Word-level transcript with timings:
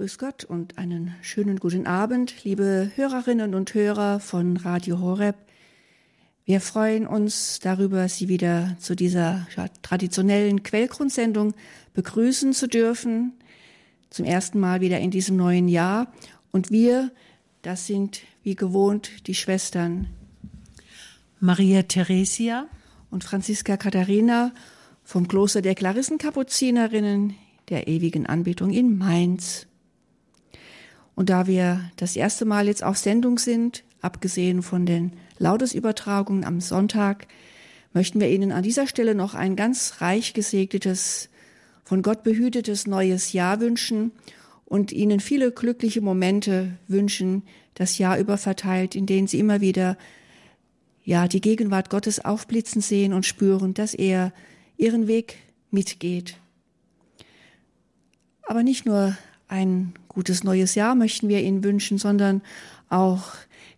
Grüß 0.00 0.16
Gott 0.16 0.44
und 0.44 0.78
einen 0.78 1.14
schönen 1.20 1.58
guten 1.58 1.86
Abend, 1.86 2.42
liebe 2.42 2.90
Hörerinnen 2.94 3.54
und 3.54 3.74
Hörer 3.74 4.18
von 4.18 4.56
Radio 4.56 4.98
Horeb. 4.98 5.36
Wir 6.46 6.62
freuen 6.62 7.06
uns 7.06 7.60
darüber, 7.60 8.08
Sie 8.08 8.30
wieder 8.30 8.78
zu 8.80 8.96
dieser 8.96 9.46
traditionellen 9.82 10.62
Quellgrundsendung 10.62 11.52
begrüßen 11.92 12.54
zu 12.54 12.66
dürfen. 12.66 13.34
Zum 14.08 14.24
ersten 14.24 14.58
Mal 14.58 14.80
wieder 14.80 14.98
in 15.00 15.10
diesem 15.10 15.36
neuen 15.36 15.68
Jahr. 15.68 16.10
Und 16.50 16.70
wir, 16.70 17.12
das 17.60 17.86
sind 17.86 18.22
wie 18.42 18.54
gewohnt 18.54 19.26
die 19.26 19.34
Schwestern 19.34 20.06
Maria 21.40 21.82
Theresia 21.82 22.68
und 23.10 23.22
Franziska 23.22 23.76
Katharina 23.76 24.54
vom 25.04 25.28
Kloster 25.28 25.60
der 25.60 25.74
Klarissenkapuzinerinnen 25.74 27.34
der 27.68 27.86
ewigen 27.86 28.24
Anbetung 28.24 28.70
in 28.70 28.96
Mainz. 28.96 29.66
Und 31.20 31.28
da 31.28 31.46
wir 31.46 31.82
das 31.96 32.16
erste 32.16 32.46
Mal 32.46 32.66
jetzt 32.66 32.82
auf 32.82 32.96
Sendung 32.96 33.38
sind, 33.38 33.84
abgesehen 34.00 34.62
von 34.62 34.86
den 34.86 35.12
Laudesübertragungen 35.36 36.46
am 36.46 36.62
Sonntag, 36.62 37.26
möchten 37.92 38.20
wir 38.20 38.30
Ihnen 38.30 38.52
an 38.52 38.62
dieser 38.62 38.86
Stelle 38.86 39.14
noch 39.14 39.34
ein 39.34 39.54
ganz 39.54 39.96
reich 40.00 40.32
gesegnetes, 40.32 41.28
von 41.84 42.00
Gott 42.00 42.22
behütetes 42.22 42.86
neues 42.86 43.34
Jahr 43.34 43.60
wünschen 43.60 44.12
und 44.64 44.92
Ihnen 44.92 45.20
viele 45.20 45.52
glückliche 45.52 46.00
Momente 46.00 46.78
wünschen, 46.88 47.42
das 47.74 47.98
Jahr 47.98 48.18
über 48.18 48.38
verteilt, 48.38 48.94
in 48.94 49.04
denen 49.04 49.26
Sie 49.26 49.40
immer 49.40 49.60
wieder 49.60 49.98
ja 51.04 51.28
die 51.28 51.42
Gegenwart 51.42 51.90
Gottes 51.90 52.24
aufblitzen 52.24 52.80
sehen 52.80 53.12
und 53.12 53.26
spüren, 53.26 53.74
dass 53.74 53.92
er 53.92 54.32
Ihren 54.78 55.06
Weg 55.06 55.36
mitgeht. 55.70 56.38
Aber 58.44 58.62
nicht 58.62 58.86
nur 58.86 59.18
ein 59.50 59.92
gutes 60.08 60.44
neues 60.44 60.74
Jahr 60.74 60.94
möchten 60.94 61.28
wir 61.28 61.40
Ihnen 61.42 61.64
wünschen, 61.64 61.98
sondern 61.98 62.40
auch 62.88 63.32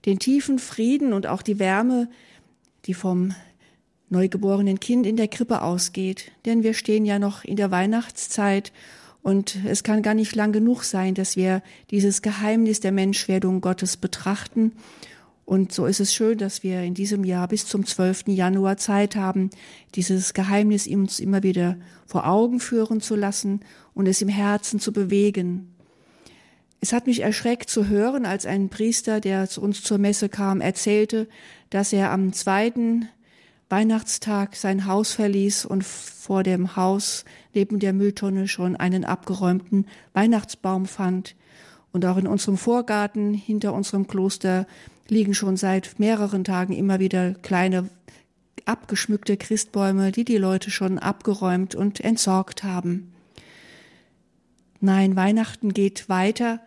den 0.04 0.18
tiefen 0.18 0.58
Frieden 0.58 1.12
und 1.12 1.26
auch 1.26 1.42
die 1.42 1.58
Wärme, 1.58 2.08
die 2.84 2.94
vom 2.94 3.34
neugeborenen 4.10 4.80
Kind 4.80 5.06
in 5.06 5.16
der 5.16 5.28
Krippe 5.28 5.62
ausgeht. 5.62 6.30
Denn 6.44 6.62
wir 6.62 6.74
stehen 6.74 7.04
ja 7.04 7.18
noch 7.18 7.44
in 7.44 7.56
der 7.56 7.70
Weihnachtszeit 7.70 8.72
und 9.22 9.56
es 9.64 9.82
kann 9.82 10.02
gar 10.02 10.14
nicht 10.14 10.34
lang 10.34 10.52
genug 10.52 10.82
sein, 10.82 11.14
dass 11.14 11.36
wir 11.36 11.62
dieses 11.90 12.22
Geheimnis 12.22 12.80
der 12.80 12.92
Menschwerdung 12.92 13.60
Gottes 13.60 13.96
betrachten. 13.96 14.72
Und 15.44 15.72
so 15.72 15.86
ist 15.86 16.00
es 16.00 16.14
schön, 16.14 16.38
dass 16.38 16.62
wir 16.62 16.82
in 16.82 16.94
diesem 16.94 17.24
Jahr 17.24 17.48
bis 17.48 17.66
zum 17.66 17.84
12. 17.84 18.28
Januar 18.28 18.76
Zeit 18.76 19.16
haben, 19.16 19.50
dieses 19.94 20.34
Geheimnis 20.34 20.86
uns 20.86 21.18
immer 21.18 21.42
wieder 21.42 21.76
vor 22.06 22.26
Augen 22.26 22.60
führen 22.60 23.00
zu 23.00 23.16
lassen 23.16 23.60
und 23.94 24.06
es 24.06 24.22
im 24.22 24.28
Herzen 24.28 24.78
zu 24.78 24.92
bewegen. 24.92 25.74
Es 26.80 26.92
hat 26.92 27.06
mich 27.06 27.20
erschreckt 27.20 27.70
zu 27.70 27.88
hören, 27.88 28.26
als 28.26 28.44
ein 28.46 28.68
Priester, 28.68 29.20
der 29.20 29.48
zu 29.48 29.62
uns 29.62 29.82
zur 29.82 29.98
Messe 29.98 30.28
kam, 30.28 30.60
erzählte, 30.60 31.28
dass 31.70 31.92
er 31.92 32.10
am 32.10 32.32
zweiten 32.32 33.08
Weihnachtstag 33.68 34.56
sein 34.56 34.86
Haus 34.86 35.12
verließ 35.12 35.64
und 35.64 35.84
vor 35.84 36.42
dem 36.42 36.76
Haus 36.76 37.24
neben 37.54 37.78
der 37.78 37.92
Mülltonne 37.92 38.46
schon 38.46 38.76
einen 38.76 39.04
abgeräumten 39.04 39.86
Weihnachtsbaum 40.12 40.86
fand. 40.86 41.36
Und 41.92 42.04
auch 42.04 42.16
in 42.16 42.26
unserem 42.26 42.56
Vorgarten 42.56 43.32
hinter 43.32 43.74
unserem 43.74 44.06
Kloster 44.06 44.66
liegen 45.12 45.34
schon 45.34 45.56
seit 45.56 45.98
mehreren 45.98 46.44
Tagen 46.44 46.72
immer 46.72 46.98
wieder 46.98 47.34
kleine 47.34 47.88
abgeschmückte 48.64 49.36
Christbäume, 49.36 50.12
die 50.12 50.24
die 50.24 50.36
Leute 50.36 50.70
schon 50.70 50.98
abgeräumt 50.98 51.74
und 51.74 52.00
entsorgt 52.00 52.64
haben. 52.64 53.12
Nein, 54.80 55.14
Weihnachten 55.16 55.74
geht 55.74 56.08
weiter 56.08 56.60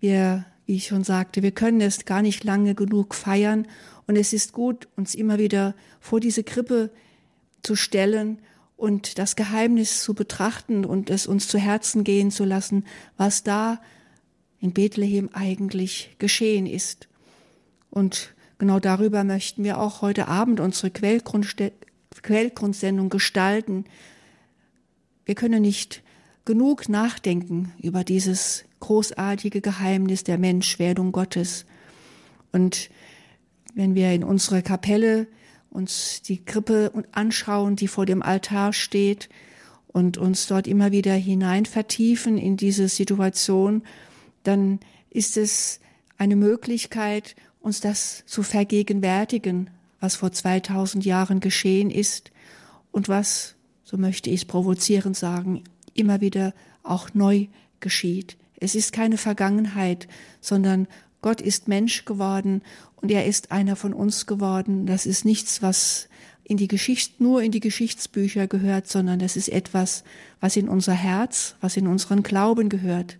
wir, 0.00 0.44
wie 0.66 0.76
ich 0.76 0.86
schon 0.86 1.04
sagte, 1.04 1.42
wir 1.42 1.50
können 1.50 1.80
es 1.80 2.04
gar 2.04 2.22
nicht 2.22 2.44
lange 2.44 2.74
genug 2.74 3.14
feiern 3.14 3.66
und 4.06 4.16
es 4.16 4.32
ist 4.32 4.52
gut, 4.52 4.88
uns 4.96 5.14
immer 5.14 5.38
wieder 5.38 5.74
vor 6.00 6.20
diese 6.20 6.44
Krippe 6.44 6.90
zu 7.62 7.74
stellen 7.74 8.38
und 8.76 9.18
das 9.18 9.34
Geheimnis 9.34 10.02
zu 10.02 10.14
betrachten 10.14 10.84
und 10.84 11.10
es 11.10 11.26
uns 11.26 11.48
zu 11.48 11.58
Herzen 11.58 12.04
gehen 12.04 12.30
zu 12.30 12.44
lassen, 12.44 12.84
was 13.16 13.42
da 13.42 13.80
in 14.60 14.72
Bethlehem 14.72 15.30
eigentlich 15.32 16.14
geschehen 16.18 16.66
ist. 16.66 17.08
Und 17.90 18.34
genau 18.58 18.80
darüber 18.80 19.24
möchten 19.24 19.64
wir 19.64 19.78
auch 19.78 20.02
heute 20.02 20.28
Abend 20.28 20.60
unsere 20.60 20.90
Quellgrundsendung 20.90 23.08
gestalten. 23.08 23.86
Wir 25.24 25.34
können 25.34 25.62
nicht 25.62 26.02
genug 26.44 26.88
nachdenken 26.88 27.72
über 27.82 28.04
dieses 28.04 28.64
großartige 28.80 29.60
Geheimnis 29.60 30.24
der 30.24 30.38
Menschwerdung 30.38 31.12
Gottes. 31.12 31.66
Und 32.52 32.90
wenn 33.74 33.94
wir 33.94 34.12
in 34.12 34.24
unserer 34.24 34.62
Kapelle 34.62 35.26
uns 35.70 36.22
die 36.22 36.44
Krippe 36.44 36.92
anschauen, 37.12 37.76
die 37.76 37.88
vor 37.88 38.06
dem 38.06 38.22
Altar 38.22 38.72
steht 38.72 39.28
und 39.88 40.16
uns 40.16 40.46
dort 40.46 40.66
immer 40.66 40.92
wieder 40.92 41.14
hinein 41.14 41.66
vertiefen 41.66 42.38
in 42.38 42.56
diese 42.56 42.88
Situation, 42.88 43.82
dann 44.42 44.80
ist 45.10 45.36
es 45.36 45.80
eine 46.16 46.36
Möglichkeit, 46.36 47.36
uns 47.68 47.80
das 47.80 48.24
zu 48.24 48.42
vergegenwärtigen, 48.42 49.68
was 50.00 50.16
vor 50.16 50.32
2000 50.32 51.04
Jahren 51.04 51.40
geschehen 51.40 51.90
ist 51.90 52.30
und 52.92 53.08
was, 53.08 53.56
so 53.84 53.98
möchte 53.98 54.30
ich 54.30 54.40
es 54.40 54.44
provozierend 54.46 55.16
sagen, 55.16 55.64
immer 55.92 56.22
wieder 56.22 56.54
auch 56.82 57.12
neu 57.12 57.46
geschieht. 57.80 58.38
Es 58.56 58.74
ist 58.74 58.94
keine 58.94 59.18
Vergangenheit, 59.18 60.08
sondern 60.40 60.88
Gott 61.20 61.42
ist 61.42 61.68
Mensch 61.68 62.06
geworden 62.06 62.62
und 62.96 63.10
er 63.10 63.26
ist 63.26 63.52
einer 63.52 63.76
von 63.76 63.92
uns 63.92 64.24
geworden. 64.24 64.86
Das 64.86 65.04
ist 65.04 65.26
nichts, 65.26 65.60
was 65.60 66.08
in 66.44 66.56
die 66.56 66.68
Geschichte, 66.68 67.22
nur 67.22 67.42
in 67.42 67.52
die 67.52 67.60
Geschichtsbücher 67.60 68.46
gehört, 68.46 68.88
sondern 68.88 69.18
das 69.18 69.36
ist 69.36 69.50
etwas, 69.50 70.04
was 70.40 70.56
in 70.56 70.70
unser 70.70 70.94
Herz, 70.94 71.54
was 71.60 71.76
in 71.76 71.86
unseren 71.86 72.22
Glauben 72.22 72.70
gehört. 72.70 73.18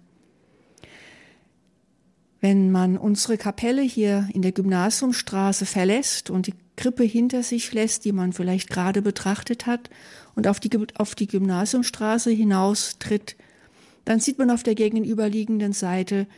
Wenn 2.41 2.71
man 2.71 2.97
unsere 2.97 3.37
Kapelle 3.37 3.83
hier 3.83 4.29
in 4.33 4.43
der 4.43 4.53
Gymnasiumstraße 4.53 5.67
verlässt 5.67 6.31
und 6.31 6.47
die 6.47 6.55
Krippe 6.77 7.03
hinter 7.03 7.43
sich 7.43 7.73
lässt, 7.73 8.05
die 8.05 8.13
man 8.13 8.33
vielleicht 8.33 8.71
gerade 8.71 9.03
betrachtet 9.03 9.67
hat, 9.67 9.91
und 10.37 10.47
auf 10.47 10.61
die, 10.61 10.71
auf 10.97 11.17
die 11.17 11.27
Gymnasiumstraße 11.27 12.31
hinaus 12.31 12.97
tritt, 13.01 13.35
dann 14.05 14.21
sieht 14.21 14.39
man 14.39 14.53
auf 14.53 14.63
der 14.63 14.77
gegenüberliegenden 14.77 15.73
Seite 15.73 16.29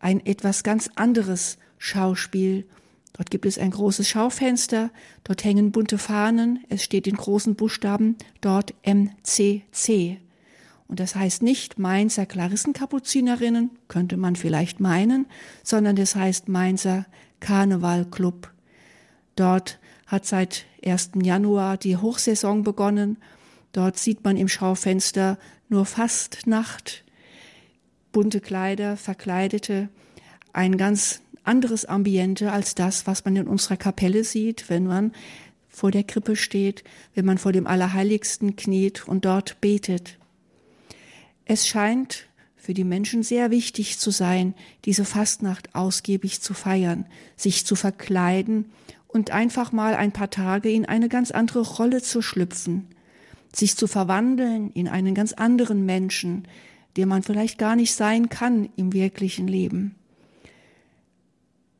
ein 0.00 0.24
etwas 0.24 0.62
ganz 0.62 0.88
anderes 0.94 1.58
Schauspiel. 1.76 2.66
Dort 3.12 3.30
gibt 3.30 3.44
es 3.44 3.58
ein 3.58 3.70
großes 3.70 4.08
Schaufenster, 4.08 4.90
dort 5.24 5.44
hängen 5.44 5.72
bunte 5.72 5.98
Fahnen, 5.98 6.64
es 6.70 6.82
steht 6.82 7.06
in 7.06 7.16
großen 7.16 7.54
Buchstaben 7.54 8.16
dort 8.40 8.72
MCC. 8.82 10.16
Und 10.88 11.00
das 11.00 11.14
heißt 11.14 11.42
nicht 11.42 11.78
Mainzer 11.78 12.26
Klarissenkapuzinerinnen, 12.26 13.70
könnte 13.88 14.16
man 14.16 14.36
vielleicht 14.36 14.80
meinen, 14.80 15.26
sondern 15.62 15.96
das 15.96 16.14
heißt 16.14 16.48
Mainzer 16.48 17.06
Karnevalclub. 17.40 18.52
Dort 19.36 19.78
hat 20.06 20.26
seit 20.26 20.66
1. 20.84 21.12
Januar 21.22 21.76
die 21.76 21.96
Hochsaison 21.96 22.62
begonnen. 22.62 23.16
Dort 23.72 23.98
sieht 23.98 24.24
man 24.24 24.36
im 24.36 24.48
Schaufenster 24.48 25.38
nur 25.68 25.86
Fastnacht, 25.86 27.04
bunte 28.12 28.40
Kleider, 28.40 28.96
Verkleidete, 28.96 29.88
ein 30.52 30.76
ganz 30.76 31.20
anderes 31.42 31.84
Ambiente 31.84 32.52
als 32.52 32.74
das, 32.74 33.06
was 33.06 33.24
man 33.24 33.36
in 33.36 33.48
unserer 33.48 33.76
Kapelle 33.76 34.24
sieht, 34.24 34.70
wenn 34.70 34.86
man 34.86 35.12
vor 35.68 35.90
der 35.90 36.04
Krippe 36.04 36.36
steht, 36.36 36.84
wenn 37.14 37.24
man 37.24 37.38
vor 37.38 37.52
dem 37.52 37.66
Allerheiligsten 37.66 38.54
kniet 38.54 39.08
und 39.08 39.24
dort 39.24 39.60
betet. 39.60 40.18
Es 41.44 41.66
scheint 41.66 42.26
für 42.56 42.72
die 42.72 42.84
Menschen 42.84 43.22
sehr 43.22 43.50
wichtig 43.50 43.98
zu 43.98 44.10
sein, 44.10 44.54
diese 44.86 45.04
Fastnacht 45.04 45.74
ausgiebig 45.74 46.40
zu 46.40 46.54
feiern, 46.54 47.04
sich 47.36 47.66
zu 47.66 47.76
verkleiden 47.76 48.72
und 49.06 49.30
einfach 49.30 49.70
mal 49.70 49.94
ein 49.94 50.12
paar 50.12 50.30
Tage 50.30 50.70
in 50.70 50.86
eine 50.86 51.08
ganz 51.08 51.30
andere 51.30 51.60
Rolle 51.60 52.02
zu 52.02 52.22
schlüpfen, 52.22 52.86
sich 53.54 53.76
zu 53.76 53.86
verwandeln 53.86 54.70
in 54.70 54.88
einen 54.88 55.14
ganz 55.14 55.34
anderen 55.34 55.84
Menschen, 55.84 56.48
der 56.96 57.06
man 57.06 57.22
vielleicht 57.22 57.58
gar 57.58 57.76
nicht 57.76 57.94
sein 57.94 58.30
kann 58.30 58.70
im 58.76 58.94
wirklichen 58.94 59.46
Leben. 59.46 59.94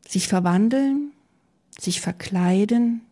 Sich 0.06 0.28
verwandeln, 0.28 1.12
sich 1.78 2.02
verkleiden, 2.02 3.03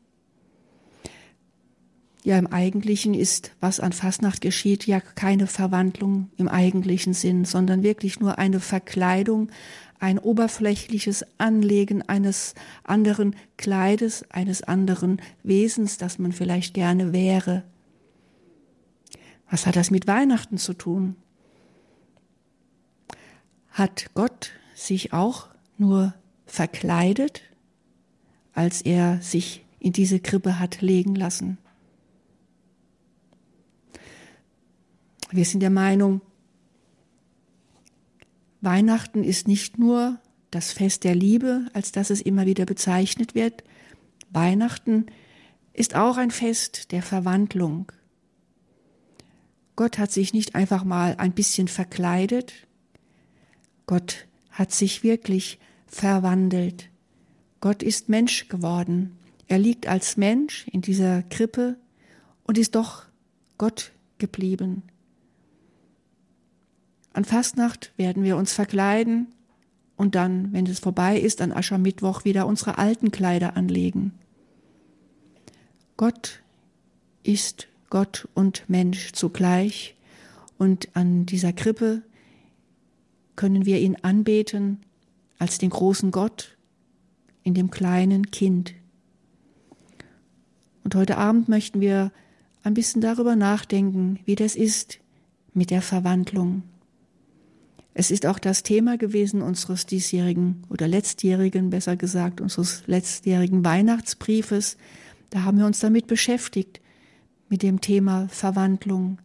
ja, 2.24 2.38
im 2.38 2.46
Eigentlichen 2.46 3.14
ist, 3.14 3.52
was 3.60 3.80
an 3.80 3.92
Fastnacht 3.92 4.40
geschieht, 4.40 4.86
ja 4.86 5.00
keine 5.00 5.46
Verwandlung 5.46 6.30
im 6.36 6.48
eigentlichen 6.48 7.14
Sinn, 7.14 7.44
sondern 7.44 7.82
wirklich 7.82 8.20
nur 8.20 8.38
eine 8.38 8.60
Verkleidung, 8.60 9.50
ein 9.98 10.18
oberflächliches 10.18 11.24
Anlegen 11.38 12.02
eines 12.02 12.54
anderen 12.84 13.36
Kleides, 13.56 14.24
eines 14.30 14.62
anderen 14.62 15.20
Wesens, 15.42 15.98
das 15.98 16.18
man 16.18 16.32
vielleicht 16.32 16.74
gerne 16.74 17.12
wäre. 17.12 17.64
Was 19.50 19.66
hat 19.66 19.76
das 19.76 19.90
mit 19.90 20.06
Weihnachten 20.06 20.58
zu 20.58 20.74
tun? 20.74 21.16
hat 23.72 24.10
Gott 24.14 24.50
sich 24.74 25.12
auch 25.12 25.48
nur 25.78 26.14
verkleidet, 26.46 27.42
als 28.52 28.82
er 28.82 29.20
sich 29.22 29.64
in 29.80 29.92
diese 29.92 30.20
Krippe 30.20 30.58
hat 30.58 30.82
legen 30.82 31.14
lassen. 31.14 31.58
Wir 35.32 35.46
sind 35.46 35.60
der 35.60 35.70
Meinung, 35.70 36.20
Weihnachten 38.60 39.24
ist 39.24 39.48
nicht 39.48 39.78
nur 39.78 40.20
das 40.50 40.72
Fest 40.72 41.04
der 41.04 41.14
Liebe, 41.14 41.66
als 41.72 41.90
dass 41.90 42.10
es 42.10 42.20
immer 42.20 42.44
wieder 42.44 42.66
bezeichnet 42.66 43.34
wird. 43.34 43.64
Weihnachten 44.30 45.06
ist 45.72 45.96
auch 45.96 46.18
ein 46.18 46.30
Fest 46.30 46.92
der 46.92 47.02
Verwandlung. 47.02 47.90
Gott 49.74 49.98
hat 49.98 50.12
sich 50.12 50.34
nicht 50.34 50.54
einfach 50.54 50.84
mal 50.84 51.16
ein 51.16 51.32
bisschen 51.32 51.66
verkleidet, 51.66 52.52
Gott 53.86 54.26
hat 54.50 54.70
sich 54.70 55.02
wirklich 55.02 55.58
verwandelt. 55.86 56.90
Gott 57.60 57.82
ist 57.82 58.08
Mensch 58.08 58.48
geworden. 58.48 59.18
Er 59.48 59.58
liegt 59.58 59.86
als 59.86 60.16
Mensch 60.16 60.66
in 60.68 60.82
dieser 60.82 61.22
Krippe 61.22 61.76
und 62.44 62.58
ist 62.58 62.74
doch 62.74 63.06
Gott 63.58 63.92
geblieben. 64.18 64.82
An 67.12 67.24
Fastnacht 67.24 67.92
werden 67.96 68.22
wir 68.22 68.36
uns 68.36 68.52
verkleiden 68.52 69.28
und 69.96 70.14
dann, 70.14 70.52
wenn 70.52 70.66
es 70.66 70.78
vorbei 70.78 71.18
ist, 71.18 71.40
an 71.40 71.52
Aschermittwoch 71.52 72.24
wieder 72.24 72.46
unsere 72.46 72.78
alten 72.78 73.10
Kleider 73.10 73.56
anlegen. 73.56 74.12
Gott 75.96 76.42
ist 77.22 77.68
Gott 77.90 78.28
und 78.34 78.64
Mensch 78.68 79.12
zugleich 79.12 79.94
und 80.58 80.88
an 80.94 81.26
dieser 81.26 81.52
Krippe 81.52 82.02
können 83.36 83.66
wir 83.66 83.78
ihn 83.78 83.96
anbeten 84.02 84.80
als 85.38 85.58
den 85.58 85.70
großen 85.70 86.10
Gott 86.10 86.56
in 87.42 87.54
dem 87.54 87.70
kleinen 87.70 88.30
Kind. 88.30 88.74
Und 90.84 90.94
heute 90.94 91.18
Abend 91.18 91.48
möchten 91.48 91.80
wir 91.80 92.12
ein 92.62 92.74
bisschen 92.74 93.00
darüber 93.00 93.36
nachdenken, 93.36 94.20
wie 94.24 94.34
das 94.34 94.56
ist 94.56 95.00
mit 95.52 95.70
der 95.70 95.82
Verwandlung. 95.82 96.62
Es 97.94 98.10
ist 98.10 98.24
auch 98.24 98.38
das 98.38 98.62
Thema 98.62 98.96
gewesen 98.96 99.42
unseres 99.42 99.84
diesjährigen 99.84 100.64
oder 100.70 100.88
letztjährigen, 100.88 101.70
besser 101.70 101.96
gesagt, 101.96 102.40
unseres 102.40 102.82
letztjährigen 102.86 103.64
Weihnachtsbriefes. 103.64 104.78
Da 105.30 105.42
haben 105.42 105.58
wir 105.58 105.66
uns 105.66 105.80
damit 105.80 106.06
beschäftigt, 106.06 106.80
mit 107.48 107.62
dem 107.62 107.82
Thema 107.82 108.28
Verwandlung, 108.28 109.18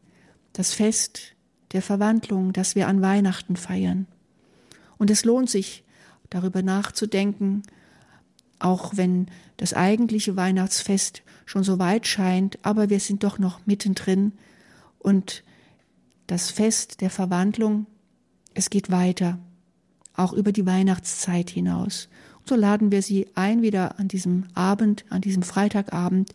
das 0.52 0.74
Fest 0.74 1.34
der 1.72 1.82
Verwandlung, 1.82 2.52
das 2.52 2.76
wir 2.76 2.90
an 2.90 3.02
Weihnachten 3.02 3.56
feiern. 3.56 4.06
Und 4.98 5.10
es 5.10 5.24
lohnt 5.24 5.50
sich, 5.50 5.86
darüber 6.30 6.62
nachzudenken, 6.62 7.64
auch 8.60 8.92
wenn 8.96 9.28
das 9.56 9.74
eigentliche 9.74 10.36
Weihnachtsfest 10.36 11.24
schon 11.46 11.64
so 11.64 11.80
weit 11.80 12.06
scheint, 12.06 12.60
aber 12.64 12.90
wir 12.90 13.00
sind 13.00 13.24
doch 13.24 13.40
noch 13.40 13.66
mittendrin 13.66 14.34
und 15.00 15.44
das 16.26 16.52
Fest 16.52 17.00
der 17.00 17.10
Verwandlung 17.10 17.86
es 18.58 18.72
geht 18.72 18.90
weiter, 18.90 19.38
auch 20.16 20.34
über 20.34 20.52
die 20.52 20.66
Weihnachtszeit 20.66 21.52
hinaus. 21.52 22.10
Und 22.40 22.50
so 22.50 22.56
laden 22.56 22.92
wir 22.92 23.04
Sie 23.04 23.28
ein, 23.36 23.62
wieder 23.62 24.00
an 24.00 24.08
diesem 24.08 24.46
Abend, 24.56 25.06
an 25.10 25.22
diesem 25.22 25.44
Freitagabend, 25.44 26.34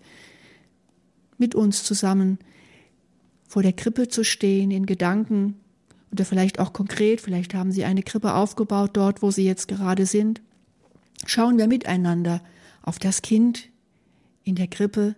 mit 1.36 1.56
uns 1.56 1.82
zusammen 1.82 2.38
vor 3.48 3.64
der 3.64 3.72
Krippe 3.72 4.06
zu 4.06 4.22
stehen, 4.22 4.70
in 4.70 4.86
Gedanken 4.86 5.56
oder 6.12 6.24
vielleicht 6.24 6.60
auch 6.60 6.72
konkret, 6.72 7.20
vielleicht 7.20 7.54
haben 7.54 7.72
Sie 7.72 7.84
eine 7.84 8.04
Krippe 8.04 8.34
aufgebaut 8.34 8.90
dort, 8.92 9.20
wo 9.20 9.32
Sie 9.32 9.44
jetzt 9.44 9.66
gerade 9.66 10.06
sind. 10.06 10.40
Schauen 11.26 11.58
wir 11.58 11.66
miteinander 11.66 12.40
auf 12.82 13.00
das 13.00 13.22
Kind 13.22 13.68
in 14.44 14.54
der 14.54 14.68
Krippe, 14.68 15.16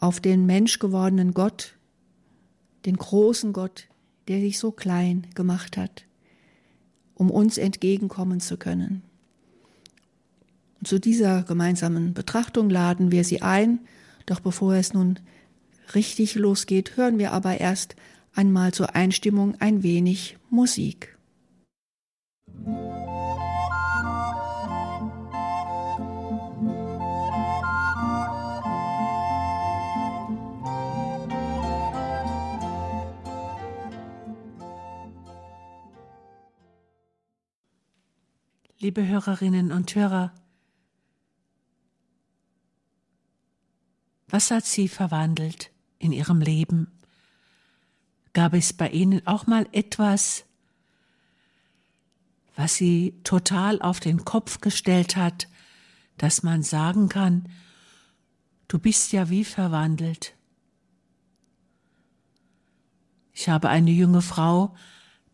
auf 0.00 0.18
den 0.18 0.46
menschgewordenen 0.46 1.34
Gott, 1.34 1.74
den 2.86 2.96
großen 2.96 3.52
Gott, 3.52 3.88
der 4.28 4.40
sich 4.40 4.58
so 4.58 4.72
klein 4.72 5.26
gemacht 5.34 5.76
hat 5.76 6.06
um 7.22 7.30
uns 7.30 7.56
entgegenkommen 7.56 8.40
zu 8.40 8.56
können. 8.56 9.02
Zu 10.82 10.98
dieser 10.98 11.44
gemeinsamen 11.44 12.14
Betrachtung 12.14 12.68
laden 12.68 13.12
wir 13.12 13.22
Sie 13.22 13.42
ein, 13.42 13.78
doch 14.26 14.40
bevor 14.40 14.74
es 14.74 14.92
nun 14.92 15.20
richtig 15.94 16.34
losgeht, 16.34 16.96
hören 16.96 17.20
wir 17.20 17.30
aber 17.30 17.60
erst 17.60 17.94
einmal 18.34 18.74
zur 18.74 18.96
Einstimmung 18.96 19.54
ein 19.60 19.84
wenig 19.84 20.36
Musik. 20.50 21.16
Liebe 38.82 39.06
Hörerinnen 39.06 39.70
und 39.70 39.94
Hörer, 39.94 40.34
was 44.26 44.50
hat 44.50 44.66
Sie 44.66 44.88
verwandelt 44.88 45.70
in 46.00 46.10
Ihrem 46.10 46.40
Leben? 46.40 46.90
Gab 48.32 48.54
es 48.54 48.72
bei 48.72 48.88
Ihnen 48.88 49.24
auch 49.24 49.46
mal 49.46 49.68
etwas, 49.70 50.46
was 52.56 52.74
Sie 52.74 53.20
total 53.22 53.80
auf 53.80 54.00
den 54.00 54.24
Kopf 54.24 54.60
gestellt 54.60 55.14
hat, 55.14 55.46
dass 56.18 56.42
man 56.42 56.64
sagen 56.64 57.08
kann, 57.08 57.48
du 58.66 58.80
bist 58.80 59.12
ja 59.12 59.30
wie 59.30 59.44
verwandelt. 59.44 60.34
Ich 63.32 63.48
habe 63.48 63.68
eine 63.68 63.92
junge 63.92 64.22
Frau 64.22 64.74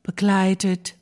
begleitet, 0.03 0.98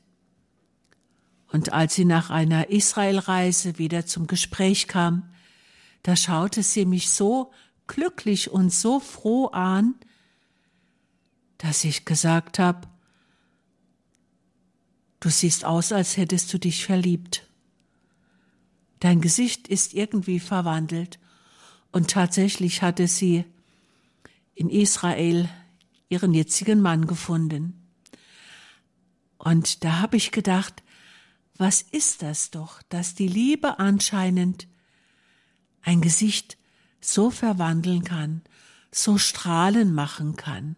und 1.53 1.73
als 1.73 1.95
sie 1.95 2.05
nach 2.05 2.31
einer 2.31 2.71
Israelreise 2.71 3.79
wieder 3.79 4.07
zum 4.07 4.27
Gespräch 4.27 4.89
kam, 4.89 5.29
da 6.03 6.17
schaute 6.17 6.63
sie 6.63 6.85
mich 6.85 7.11
so 7.11 7.53
glücklich 7.87 8.51
und 8.51 8.73
so 8.73 9.01
froh 9.01 9.47
an, 9.47 9.95
dass 11.59 11.85
ich 11.85 12.05
gesagt 12.05 12.59
habe, 12.59 12.89
du 15.21 15.31
siehst 15.31 15.65
aus, 15.65 15.93
als 15.93 16.17
hättest 16.17 16.53
du 16.53 16.59
dich 16.59 16.85
verliebt. 16.85 17.49
Dein 19.01 19.21
Gesicht 19.21 19.69
ist 19.69 19.95
irgendwie 19.95 20.41
verwandelt. 20.41 21.19
Und 21.93 22.11
tatsächlich 22.11 22.83
hatte 22.83 23.09
sie 23.09 23.45
in 24.55 24.69
Israel 24.69 25.49
ihren 26.09 26.35
jetzigen 26.35 26.81
Mann 26.81 27.07
gefunden. 27.07 27.89
Und 29.39 29.85
da 29.85 30.01
habe 30.01 30.17
ich 30.17 30.31
gedacht, 30.31 30.83
was 31.59 31.83
ist 31.83 32.23
das 32.23 32.51
doch, 32.51 32.83
dass 32.89 33.15
die 33.15 33.29
Liebe 33.29 33.79
anscheinend 33.79 34.69
ein 35.83 36.01
Gesicht 36.01 36.59
so 37.01 37.31
verwandeln 37.31 38.05
kann, 38.05 38.43
so 38.91 39.19
strahlen 39.19 39.95
machen 39.95 40.37
kann. 40.37 40.77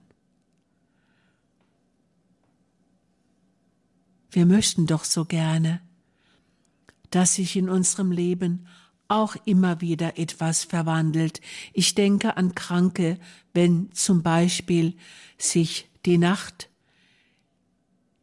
Wir 4.30 4.44
möchten 4.44 4.87
doch 4.87 5.04
so 5.04 5.25
gerne, 5.25 5.80
dass 7.11 7.37
sich 7.37 7.56
in 7.56 7.68
unserem 7.68 8.12
Leben 8.12 8.66
auch 9.08 9.37
immer 9.47 9.80
wieder 9.80 10.18
etwas 10.18 10.64
verwandelt. 10.64 11.40
Ich 11.73 11.94
denke 11.94 12.37
an 12.37 12.54
Kranke, 12.54 13.18
wenn 13.54 13.90
zum 13.92 14.23
Beispiel 14.23 14.94
sich 15.38 15.88
die 16.04 16.18
Nacht, 16.18 16.68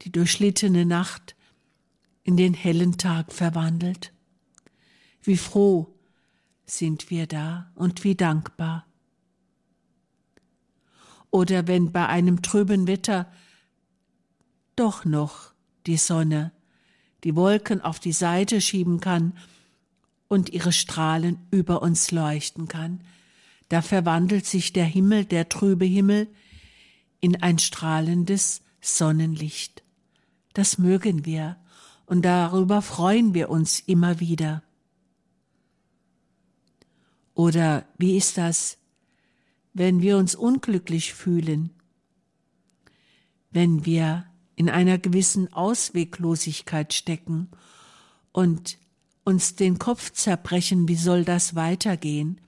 die 0.03 0.11
durchschlittene 0.11 0.85
Nacht 0.85 1.34
in 2.25 2.35
den 2.35 2.53
hellen 2.53 2.97
Tag 2.97 3.31
verwandelt. 3.31 4.11
Wie 5.21 5.37
froh 5.37 5.93
sind 6.65 7.11
wir 7.11 7.27
da 7.27 7.71
und 7.75 8.03
wie 8.03 8.15
dankbar. 8.15 8.85
Oder 11.29 11.67
wenn 11.67 11.91
bei 11.91 12.07
einem 12.07 12.41
trüben 12.41 12.87
Wetter 12.87 13.31
doch 14.75 15.05
noch 15.05 15.53
die 15.85 15.97
Sonne 15.97 16.51
die 17.23 17.35
Wolken 17.35 17.81
auf 17.81 17.99
die 17.99 18.11
Seite 18.11 18.61
schieben 18.61 18.99
kann 18.99 19.33
und 20.27 20.49
ihre 20.49 20.71
Strahlen 20.71 21.39
über 21.51 21.81
uns 21.81 22.11
leuchten 22.11 22.67
kann, 22.67 23.01
da 23.69 23.81
verwandelt 23.81 24.45
sich 24.45 24.73
der 24.73 24.85
Himmel, 24.85 25.25
der 25.25 25.49
trübe 25.49 25.85
Himmel, 25.85 26.27
in 27.19 27.41
ein 27.41 27.57
strahlendes 27.57 28.61
Sonnenlicht. 28.79 29.83
Das 30.53 30.77
mögen 30.77 31.25
wir 31.25 31.57
und 32.05 32.23
darüber 32.23 32.81
freuen 32.81 33.33
wir 33.33 33.49
uns 33.49 33.79
immer 33.79 34.19
wieder. 34.19 34.63
Oder 37.33 37.85
wie 37.97 38.15
ist 38.15 38.37
das, 38.37 38.77
wenn 39.73 40.01
wir 40.01 40.17
uns 40.17 40.35
unglücklich 40.35 41.13
fühlen, 41.13 41.71
wenn 43.51 43.85
wir 43.85 44.25
in 44.55 44.69
einer 44.69 44.97
gewissen 44.97 45.51
Ausweglosigkeit 45.51 46.93
stecken 46.93 47.49
und 48.31 48.77
uns 49.25 49.55
den 49.55 49.79
Kopf 49.79 50.11
zerbrechen, 50.11 50.87
wie 50.87 50.95
soll 50.95 51.25
das 51.25 51.55
weitergehen, 51.55 52.39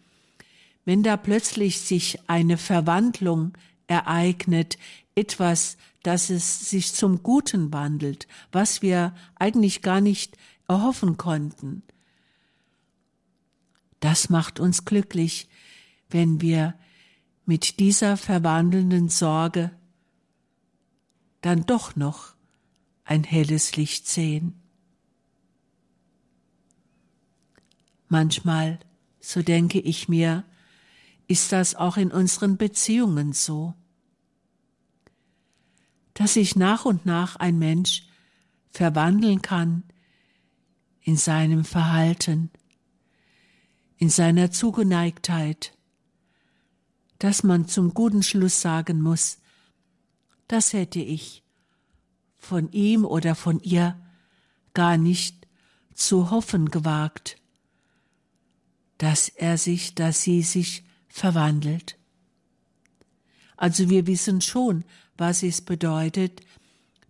wenn 0.85 1.03
da 1.03 1.17
plötzlich 1.17 1.81
sich 1.81 2.29
eine 2.29 2.57
Verwandlung 2.57 3.57
ereignet, 3.87 4.77
etwas, 5.17 5.77
dass 6.03 6.29
es 6.29 6.69
sich 6.69 6.93
zum 6.93 7.23
Guten 7.23 7.73
wandelt, 7.73 8.27
was 8.51 8.81
wir 8.81 9.15
eigentlich 9.35 9.81
gar 9.81 9.99
nicht 9.99 10.37
erhoffen 10.67 11.17
konnten. 11.17 11.83
Das 13.99 14.29
macht 14.29 14.59
uns 14.59 14.85
glücklich, 14.85 15.49
wenn 16.09 16.39
wir 16.39 16.75
mit 17.45 17.79
dieser 17.79 18.15
verwandelnden 18.15 19.09
Sorge 19.09 19.71
dann 21.41 21.65
doch 21.65 21.95
noch 21.95 22.35
ein 23.03 23.23
helles 23.23 23.75
Licht 23.75 24.07
sehen. 24.07 24.61
Manchmal, 28.07 28.79
so 29.19 29.41
denke 29.41 29.79
ich 29.79 30.07
mir, 30.07 30.43
ist 31.27 31.51
das 31.51 31.75
auch 31.75 31.97
in 31.97 32.11
unseren 32.11 32.57
Beziehungen 32.57 33.33
so, 33.33 33.73
dass 36.17 36.33
sich 36.33 36.55
nach 36.55 36.85
und 36.85 37.05
nach 37.05 37.35
ein 37.35 37.59
Mensch 37.59 38.07
verwandeln 38.71 39.43
kann 39.43 39.83
in 40.99 41.15
seinem 41.15 41.63
Verhalten, 41.63 42.49
in 43.97 44.09
seiner 44.09 44.49
Zugeneigtheit, 44.49 45.77
dass 47.19 47.43
man 47.43 47.67
zum 47.67 47.93
guten 47.93 48.23
Schluss 48.23 48.59
sagen 48.61 48.99
muss, 48.99 49.37
das 50.47 50.73
hätte 50.73 50.97
ich 50.97 51.43
von 52.39 52.71
ihm 52.71 53.05
oder 53.05 53.35
von 53.35 53.59
ihr 53.59 53.95
gar 54.73 54.97
nicht 54.97 55.47
zu 55.93 56.31
hoffen 56.31 56.71
gewagt, 56.71 57.37
dass 58.97 59.29
er 59.29 59.59
sich, 59.59 59.93
dass 59.93 60.23
sie 60.23 60.41
sich 60.41 60.83
verwandelt. 61.09 61.95
Also 63.55 63.91
wir 63.91 64.07
wissen 64.07 64.41
schon, 64.41 64.83
was 65.17 65.43
es 65.43 65.61
bedeutet, 65.61 66.41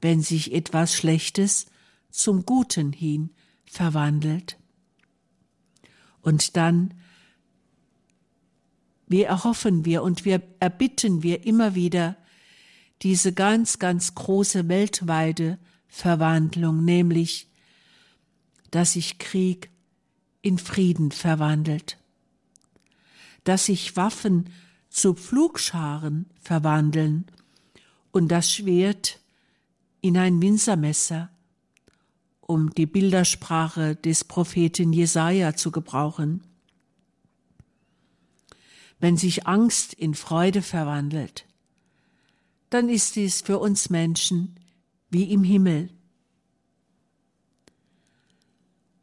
wenn 0.02 0.22
sich 0.22 0.54
etwas 0.54 0.94
Schlechtes 0.94 1.68
zum 2.10 2.46
Guten 2.46 2.94
hin 2.94 3.32
verwandelt. 3.66 4.58
Und 6.22 6.58
dann, 6.58 6.94
wie 9.08 9.24
erhoffen 9.24 9.86
wir 9.86 10.04
und 10.04 10.26
wir 10.26 10.42
erbitten 10.60 11.24
wir 11.24 11.46
immer 11.46 11.76
wieder 11.76 12.18
diese 13.02 13.34
ganz, 13.34 13.80
ganz 13.80 14.16
große 14.16 14.68
weltweite 14.68 15.60
Verwandlung, 15.88 16.84
nämlich, 16.84 17.48
dass 18.72 18.94
sich 18.94 19.20
Krieg 19.20 19.70
in 20.42 20.58
Frieden 20.58 21.12
verwandelt, 21.12 21.98
dass 23.44 23.66
sich 23.66 23.96
Waffen 23.96 24.50
zu 24.90 25.14
Pflugscharen 25.14 26.26
verwandeln 26.42 27.26
und 28.18 28.30
das 28.30 28.52
Schwert 28.52 29.20
in 30.02 30.18
ein 30.18 30.42
Winzermesser, 30.42 31.30
um 32.42 32.72
die 32.72 32.88
Bildersprache 32.88 33.96
des 33.96 34.24
Propheten 34.24 34.92
Jesaja 34.92 35.56
zu 35.56 35.70
gebrauchen. 35.70 36.42
Wenn 39.00 39.18
sich 39.18 39.46
Angst 39.46 39.94
in 39.94 40.16
Freude 40.16 40.64
verwandelt, 40.64 41.46
dann 42.72 42.90
ist 42.90 43.18
dies 43.18 43.42
für 43.42 43.60
uns 43.60 43.92
Menschen 43.92 44.56
wie 45.12 45.32
im 45.32 45.44
Himmel. 45.44 45.92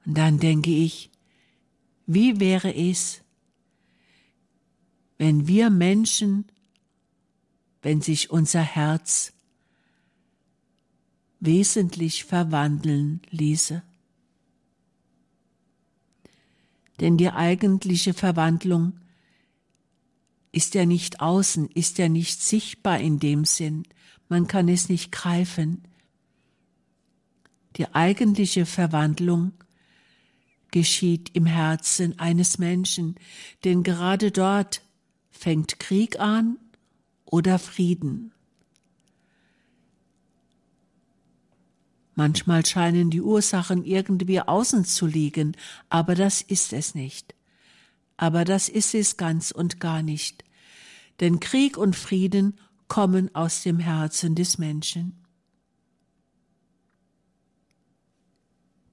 Und 0.05 0.19
dann 0.19 0.41
denke 0.41 0.73
ich, 0.73 1.13
wie 2.07 2.41
wäre 2.41 2.75
es, 2.75 3.23
wenn 5.19 5.47
wir 5.47 5.71
Menschen, 5.71 6.47
wenn 7.85 8.01
sich 8.01 8.31
unser 8.31 8.63
Herz 8.63 9.35
wesentlich 11.39 12.25
verwandeln 12.25 13.21
ließe? 13.29 13.83
Denn 17.01 17.19
die 17.19 17.31
eigentliche 17.31 18.15
Verwandlung 18.15 18.95
ist 20.51 20.75
ja 20.75 20.87
nicht 20.87 21.21
außen, 21.21 21.69
ist 21.73 21.99
ja 21.99 22.09
nicht 22.09 22.41
sichtbar 22.41 23.01
in 23.01 23.19
dem 23.19 23.45
Sinn, 23.45 23.83
man 24.31 24.47
kann 24.47 24.69
es 24.69 24.89
nicht 24.89 25.13
greifen. 25.13 25.83
Die 27.77 27.95
eigentliche 27.95 28.65
Verwandlung 28.65 29.53
geschieht 30.71 31.35
im 31.35 31.45
Herzen 31.45 32.19
eines 32.19 32.57
Menschen, 32.57 33.17
denn 33.65 33.83
gerade 33.83 34.31
dort 34.31 34.81
fängt 35.31 35.79
Krieg 35.79 36.19
an 36.19 36.57
oder 37.35 37.59
Frieden. 37.59 38.33
Manchmal 42.15 42.65
scheinen 42.65 43.11
die 43.11 43.23
Ursachen 43.23 43.85
irgendwie 43.85 44.41
außen 44.41 44.85
zu 44.85 45.05
liegen, 45.09 45.57
aber 45.89 46.15
das 46.15 46.43
ist 46.43 46.73
es 46.73 46.95
nicht. 46.95 47.35
Aber 48.17 48.45
das 48.45 48.69
ist 48.69 48.95
es 48.95 49.17
ganz 49.17 49.51
und 49.51 49.81
gar 49.81 50.03
nicht. 50.03 50.45
Denn 51.19 51.41
Krieg 51.41 51.77
und 51.77 51.97
Frieden 51.97 52.57
kommen 52.87 53.35
aus 53.35 53.65
dem 53.65 53.81
Herzen 53.81 54.37
des 54.37 54.59
Menschen. 54.59 55.21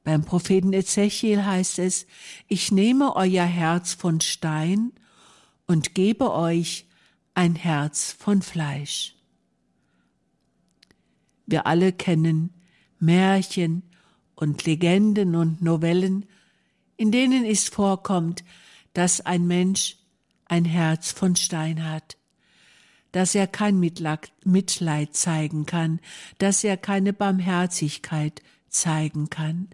Beim 0.04 0.26
Propheten 0.26 0.74
Ezechiel 0.74 1.46
heißt 1.46 1.78
es, 1.78 2.08
ich 2.48 2.72
nehme 2.72 3.16
euer 3.16 3.46
Herz 3.46 3.94
von 3.94 4.20
Stein 4.20 4.94
und 5.68 5.94
gebe 5.94 6.34
euch 6.34 6.88
ein 7.34 7.56
Herz 7.56 8.12
von 8.12 8.42
Fleisch. 8.42 9.16
Wir 11.46 11.66
alle 11.66 11.94
kennen 11.94 12.54
Märchen 13.00 13.84
und 14.36 14.66
Legenden 14.66 15.36
und 15.36 15.62
Novellen, 15.62 16.26
in 16.98 17.12
denen 17.12 17.46
es 17.46 17.68
vorkommt, 17.68 18.44
dass 18.94 19.22
ein 19.22 19.48
Mensch 19.48 19.98
ein 20.46 20.66
Herz 20.66 21.12
von 21.12 21.36
Stein 21.36 21.88
hat, 21.88 22.18
dass 23.12 23.36
er 23.36 23.48
kein 23.48 23.80
Mitleid 23.80 25.16
zeigen 25.16 25.66
kann, 25.66 26.00
dass 26.38 26.64
er 26.64 26.78
keine 26.78 27.14
Barmherzigkeit 27.14 28.42
zeigen 28.70 29.30
kann, 29.30 29.70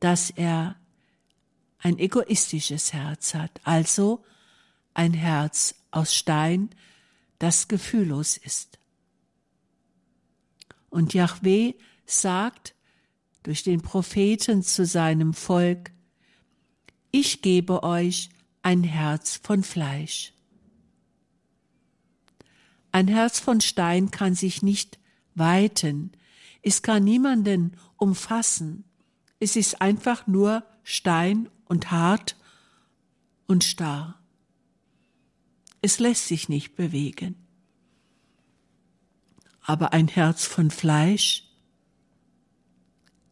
dass 0.00 0.30
er 0.30 0.76
ein 1.78 1.98
egoistisches 1.98 2.92
Herz 2.92 3.34
hat, 3.34 3.60
also 3.64 4.24
ein 4.94 5.14
Herz 5.14 5.75
aus 5.90 6.14
Stein, 6.14 6.70
das 7.38 7.68
gefühllos 7.68 8.36
ist. 8.36 8.78
Und 10.88 11.14
Yahweh 11.14 11.74
sagt 12.06 12.74
durch 13.42 13.62
den 13.62 13.82
Propheten 13.82 14.62
zu 14.62 14.86
seinem 14.86 15.34
Volk, 15.34 15.92
ich 17.10 17.42
gebe 17.42 17.82
euch 17.82 18.30
ein 18.62 18.82
Herz 18.82 19.40
von 19.42 19.62
Fleisch. 19.62 20.32
Ein 22.92 23.08
Herz 23.08 23.38
von 23.38 23.60
Stein 23.60 24.10
kann 24.10 24.34
sich 24.34 24.62
nicht 24.62 24.98
weiten, 25.34 26.12
es 26.62 26.82
kann 26.82 27.04
niemanden 27.04 27.76
umfassen, 27.96 28.84
es 29.38 29.54
ist 29.54 29.80
einfach 29.80 30.26
nur 30.26 30.64
Stein 30.82 31.48
und 31.66 31.90
hart 31.90 32.36
und 33.46 33.62
starr. 33.64 34.18
Es 35.86 36.00
lässt 36.00 36.26
sich 36.26 36.48
nicht 36.48 36.74
bewegen. 36.74 37.36
Aber 39.62 39.92
ein 39.92 40.08
Herz 40.08 40.44
von 40.44 40.72
Fleisch, 40.72 41.44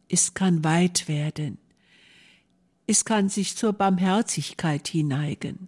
es 0.07 0.35
kann 0.35 0.63
weit 0.63 1.09
werden. 1.09 1.57
Es 2.87 3.03
kann 3.03 3.27
sich 3.27 3.57
zur 3.57 3.73
Barmherzigkeit 3.73 4.87
hineigen. 4.87 5.67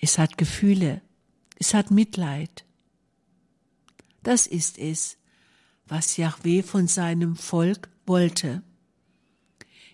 Es 0.00 0.16
hat 0.16 0.38
Gefühle, 0.38 1.02
es 1.56 1.74
hat 1.74 1.90
Mitleid. 1.90 2.64
Das 4.22 4.46
ist 4.46 4.78
es, 4.78 5.16
was 5.86 6.16
Yahweh 6.16 6.62
von 6.62 6.86
seinem 6.86 7.34
Volk 7.34 7.88
wollte. 8.06 8.62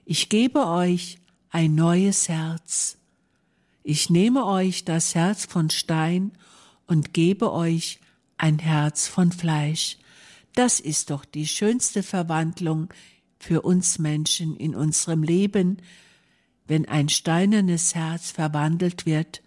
Ich 0.04 0.28
gebe 0.28 0.66
euch 0.66 1.16
ein 1.48 1.74
neues 1.74 2.28
Herz. 2.28 2.98
Ich 3.86 4.08
nehme 4.08 4.46
euch 4.46 4.86
das 4.86 5.14
Herz 5.14 5.44
von 5.44 5.68
Stein 5.68 6.32
und 6.86 7.12
gebe 7.12 7.52
euch 7.52 8.00
ein 8.38 8.58
Herz 8.58 9.06
von 9.06 9.30
Fleisch. 9.30 9.98
Das 10.54 10.80
ist 10.80 11.10
doch 11.10 11.26
die 11.26 11.46
schönste 11.46 12.02
Verwandlung 12.02 12.88
für 13.38 13.60
uns 13.60 13.98
Menschen 13.98 14.56
in 14.56 14.74
unserem 14.74 15.22
Leben, 15.22 15.82
wenn 16.66 16.88
ein 16.88 17.10
steinernes 17.10 17.94
Herz 17.94 18.30
verwandelt 18.30 19.04
wird 19.04 19.42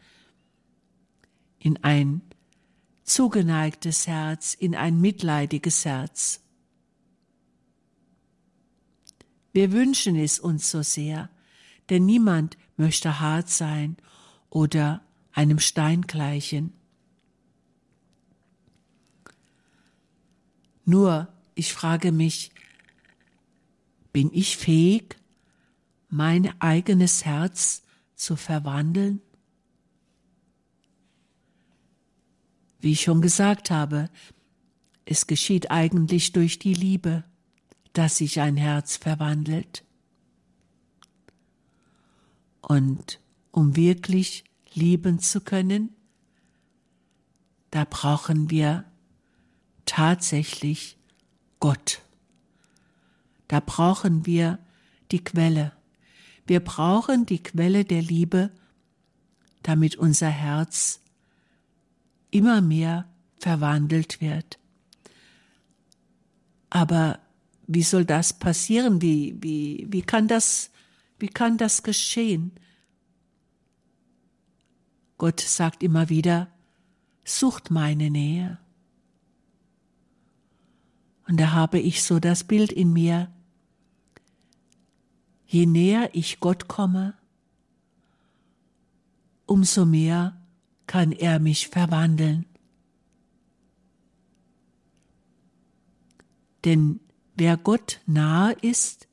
in 1.58 1.84
ein 1.84 2.22
zugeneigtes 3.04 4.06
Herz 4.06 4.54
in 4.54 4.76
ein 4.76 5.02
mitleidiges 5.02 5.84
Herz. 5.84 6.42
Wir 9.52 9.72
wünschen 9.72 10.16
es 10.16 10.38
uns 10.38 10.70
so 10.70 10.84
sehr, 10.84 11.32
denn 11.90 12.06
niemand 12.06 12.56
möchte 12.76 13.20
hart 13.20 13.50
sein 13.50 13.98
oder 14.50 15.02
einem 15.32 15.60
Stein 15.60 16.02
gleichen. 16.02 16.74
Nur, 20.86 21.28
ich 21.54 21.74
frage 21.74 22.12
mich, 22.12 22.52
bin 24.14 24.32
ich 24.34 24.58
fähig, 24.58 25.18
mein 26.10 26.60
eigenes 26.62 27.26
Herz 27.26 27.84
zu 28.16 28.36
verwandeln? 28.36 29.22
Wie 32.80 32.94
ich 32.94 33.02
schon 33.02 33.22
gesagt 33.22 33.70
habe, 33.70 34.10
es 35.06 35.28
geschieht 35.28 35.72
eigentlich 35.72 36.32
durch 36.32 36.58
die 36.60 36.74
Liebe, 36.74 37.24
dass 37.94 38.18
sich 38.18 38.40
ein 38.40 38.58
Herz 38.58 38.98
verwandelt. 38.98 39.84
Und 42.62 43.20
um 43.58 43.76
wirklich 43.76 44.44
lieben 44.76 45.18
zu 45.18 45.42
können, 45.42 45.90
da 47.72 47.88
brauchen 47.90 48.52
wir 48.52 48.86
tatsächlich 49.88 50.96
Gott. 51.60 52.04
Da 53.48 53.60
brauchen 53.60 54.28
wir 54.28 54.60
die 55.12 55.24
Quelle. 55.24 55.72
Wir 56.46 56.60
brauchen 56.60 57.26
die 57.26 57.42
Quelle 57.42 57.84
der 57.84 58.04
Liebe, 58.04 58.52
damit 59.64 59.96
unser 59.96 60.30
Herz 60.30 61.02
immer 62.30 62.62
mehr 62.62 63.10
verwandelt 63.40 64.22
wird. 64.22 64.60
Aber 66.70 67.18
wie 67.66 67.82
soll 67.82 68.06
das 68.06 68.38
passieren? 68.38 69.02
Wie, 69.02 69.36
wie, 69.42 69.88
wie 69.90 70.04
kann 70.04 70.28
das, 70.28 70.70
wie 71.18 71.30
kann 71.30 71.58
das 71.58 71.82
geschehen? 71.82 72.52
Gott 75.18 75.40
sagt 75.40 75.84
immer 75.84 76.10
wieder, 76.10 76.48
sucht 77.24 77.72
meine 77.72 78.10
Nähe. 78.10 78.60
Und 81.28 81.40
da 81.40 81.52
habe 81.52 81.80
ich 81.80 82.04
so 82.04 82.20
das 82.20 82.44
Bild 82.44 82.72
in 82.72 82.94
mir, 82.94 83.32
je 85.46 85.66
näher 85.66 86.10
ich 86.14 86.40
Gott 86.40 86.68
komme, 86.68 87.16
umso 89.46 89.86
mehr 89.86 90.40
kann 90.86 91.12
er 91.12 91.40
mich 91.40 91.68
verwandeln. 91.68 92.46
Denn 96.64 97.00
wer 97.36 97.58
Gott 97.58 98.02
nahe 98.06 98.54
ist, 98.62 99.08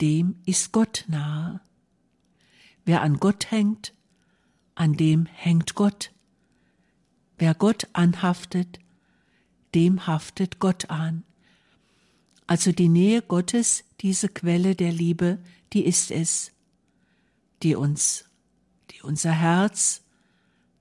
dem 0.00 0.36
ist 0.46 0.72
Gott 0.72 1.04
nahe. 1.08 1.60
Wer 2.84 3.02
an 3.02 3.18
Gott 3.18 3.50
hängt, 3.50 3.92
an 4.80 4.94
dem 4.94 5.26
hängt 5.26 5.74
Gott. 5.74 6.10
Wer 7.36 7.52
Gott 7.52 7.88
anhaftet, 7.92 8.78
dem 9.74 10.06
haftet 10.06 10.58
Gott 10.58 10.88
an. 10.88 11.22
Also 12.46 12.72
die 12.72 12.88
Nähe 12.88 13.20
Gottes, 13.20 13.84
diese 14.00 14.30
Quelle 14.30 14.74
der 14.74 14.90
Liebe, 14.90 15.38
die 15.74 15.84
ist 15.84 16.10
es, 16.10 16.52
die 17.62 17.74
uns, 17.74 18.24
die 18.90 19.02
unser 19.02 19.32
Herz 19.32 20.00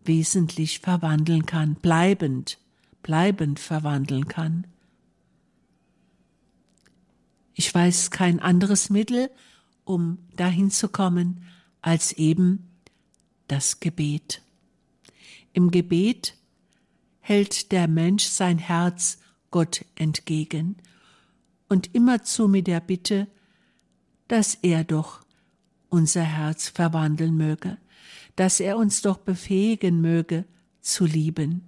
wesentlich 0.06 0.80
verwandeln 0.80 1.46
kann, 1.46 1.76
bleibend, 1.76 2.58
bleibend 3.04 3.60
verwandeln 3.60 4.30
kann. 4.30 4.66
Ich 7.54 7.76
weiß 7.76 8.12
kein 8.12 8.40
anderes 8.40 8.90
Mittel, 8.90 9.30
um 9.84 10.20
dahin 10.38 10.72
zu 10.72 10.88
kommen, 10.88 11.44
als 11.82 12.14
eben 12.14 12.69
das 13.52 13.80
Gebet. 13.80 14.42
Im 15.54 15.72
Gebet 15.72 16.38
hält 17.20 17.72
der 17.72 17.88
Mensch 17.88 18.26
sein 18.26 18.58
Herz 18.58 19.20
Gott 19.52 19.86
entgegen 19.96 20.78
und 21.68 21.94
immerzu 21.94 22.48
mit 22.48 22.68
der 22.68 22.80
Bitte, 22.80 23.28
dass 24.28 24.56
er 24.56 24.84
doch 24.84 25.22
unser 25.90 26.24
Herz 26.24 26.70
verwandeln 26.70 27.36
möge, 27.36 27.78
dass 28.36 28.60
er 28.60 28.78
uns 28.78 29.02
doch 29.02 29.18
befähigen 29.18 30.02
möge 30.02 30.46
zu 30.82 31.06
lieben. 31.06 31.64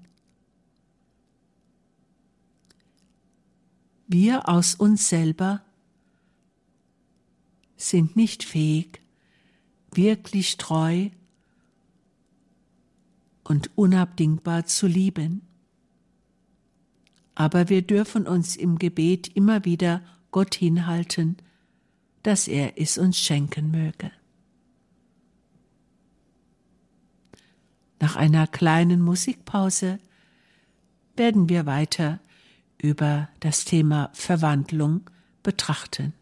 Wir 4.07 4.47
aus 4.47 4.75
uns 4.75 5.09
selber 5.09 5.63
sind 7.77 8.15
nicht 8.15 8.43
fähig, 8.43 9.01
wirklich 9.91 10.57
treu 10.57 11.09
und 13.43 13.69
unabdingbar 13.75 14.65
zu 14.65 14.87
lieben 14.87 15.41
aber 17.35 17.69
wir 17.69 17.81
dürfen 17.81 18.27
uns 18.27 18.55
im 18.55 18.77
Gebet 18.77 19.35
immer 19.35 19.65
wieder 19.65 20.01
Gott 20.31 20.55
hinhalten, 20.55 21.37
dass 22.23 22.47
er 22.47 22.79
es 22.79 22.97
uns 22.97 23.17
schenken 23.17 23.71
möge. 23.71 24.11
Nach 27.99 28.15
einer 28.15 28.47
kleinen 28.47 29.01
Musikpause 29.01 29.99
werden 31.15 31.49
wir 31.49 31.65
weiter 31.65 32.19
über 32.77 33.29
das 33.39 33.65
Thema 33.65 34.09
Verwandlung 34.13 35.09
betrachten. 35.43 36.13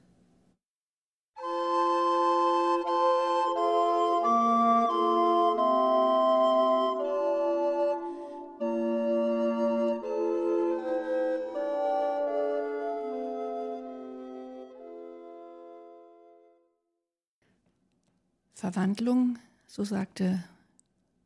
Verwandlung, 18.71 19.39
so 19.65 19.84
sagte 19.84 20.43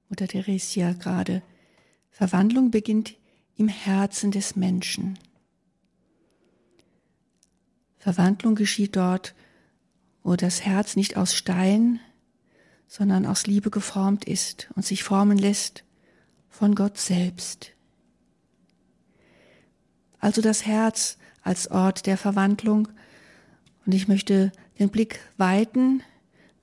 Mutter 0.08 0.30
Theresia 0.30 0.94
gerade, 0.94 1.42
Verwandlung 2.10 2.72
beginnt 2.72 3.16
im 3.58 3.68
Herzen 3.68 4.32
des 4.32 4.56
Menschen. 4.56 5.20
Verwandlung 7.98 8.56
geschieht 8.56 8.96
dort, 8.96 9.36
wo 10.24 10.38
das 10.38 10.62
Herz 10.62 10.96
nicht 10.96 11.18
aus 11.18 11.36
Stein, 11.36 12.00
sondern 12.88 13.26
aus 13.26 13.46
Liebe 13.46 13.72
geformt 13.72 14.24
ist 14.24 14.70
und 14.78 14.86
sich 14.86 15.04
formen 15.04 15.38
lässt 15.38 15.84
von 16.50 16.76
Gott 16.76 16.98
selbst. 16.98 17.72
Also 20.20 20.42
das 20.42 20.66
Herz 20.66 21.18
als 21.42 21.70
Ort 21.70 22.06
der 22.06 22.18
Verwandlung. 22.18 22.88
Und 23.86 23.94
ich 23.94 24.08
möchte 24.08 24.54
den 24.80 24.88
Blick 24.88 25.20
weiten 25.36 26.04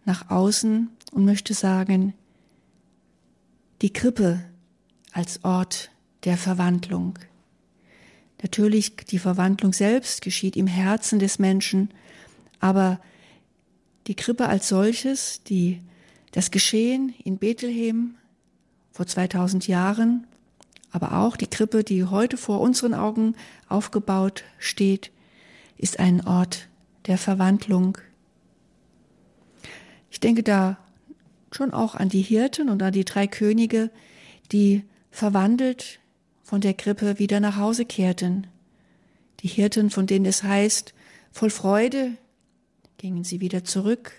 nach 0.04 0.30
außen 0.30 0.88
und 1.12 1.24
möchte 1.24 1.54
sagen, 1.54 2.14
die 3.82 3.92
Krippe 3.92 4.44
als 5.12 5.44
Ort 5.44 5.90
der 6.24 6.36
Verwandlung. 6.36 7.18
Natürlich, 8.42 8.96
die 8.96 9.18
Verwandlung 9.18 9.72
selbst 9.72 10.22
geschieht 10.22 10.56
im 10.56 10.66
Herzen 10.66 11.18
des 11.18 11.38
Menschen, 11.38 11.90
aber 12.58 13.00
die 14.06 14.14
Krippe 14.14 14.48
als 14.48 14.68
solches, 14.68 15.42
die, 15.44 15.80
das 16.32 16.50
Geschehen 16.50 17.14
in 17.22 17.38
Bethlehem 17.38 18.14
vor 18.92 19.06
2000 19.06 19.66
Jahren, 19.66 20.26
aber 20.90 21.18
auch 21.18 21.36
die 21.36 21.46
Krippe, 21.46 21.84
die 21.84 22.04
heute 22.04 22.36
vor 22.36 22.60
unseren 22.60 22.94
Augen 22.94 23.36
aufgebaut 23.68 24.44
steht, 24.58 25.10
ist 25.76 26.00
ein 26.00 26.26
Ort 26.26 26.68
der 27.06 27.18
Verwandlung 27.18 27.98
ich 30.10 30.20
denke 30.20 30.42
da 30.42 30.78
schon 31.52 31.72
auch 31.72 31.94
an 31.94 32.08
die 32.08 32.22
Hirten 32.22 32.68
und 32.68 32.82
an 32.82 32.92
die 32.92 33.04
drei 33.04 33.26
Könige, 33.26 33.90
die 34.52 34.82
verwandelt 35.10 36.00
von 36.42 36.60
der 36.60 36.74
Krippe 36.74 37.18
wieder 37.18 37.40
nach 37.40 37.56
Hause 37.56 37.84
kehrten. 37.84 38.46
Die 39.40 39.48
Hirten, 39.48 39.90
von 39.90 40.06
denen 40.06 40.26
es 40.26 40.42
heißt, 40.42 40.94
voll 41.32 41.50
Freude 41.50 42.12
gingen 42.98 43.24
sie 43.24 43.40
wieder 43.40 43.64
zurück. 43.64 44.12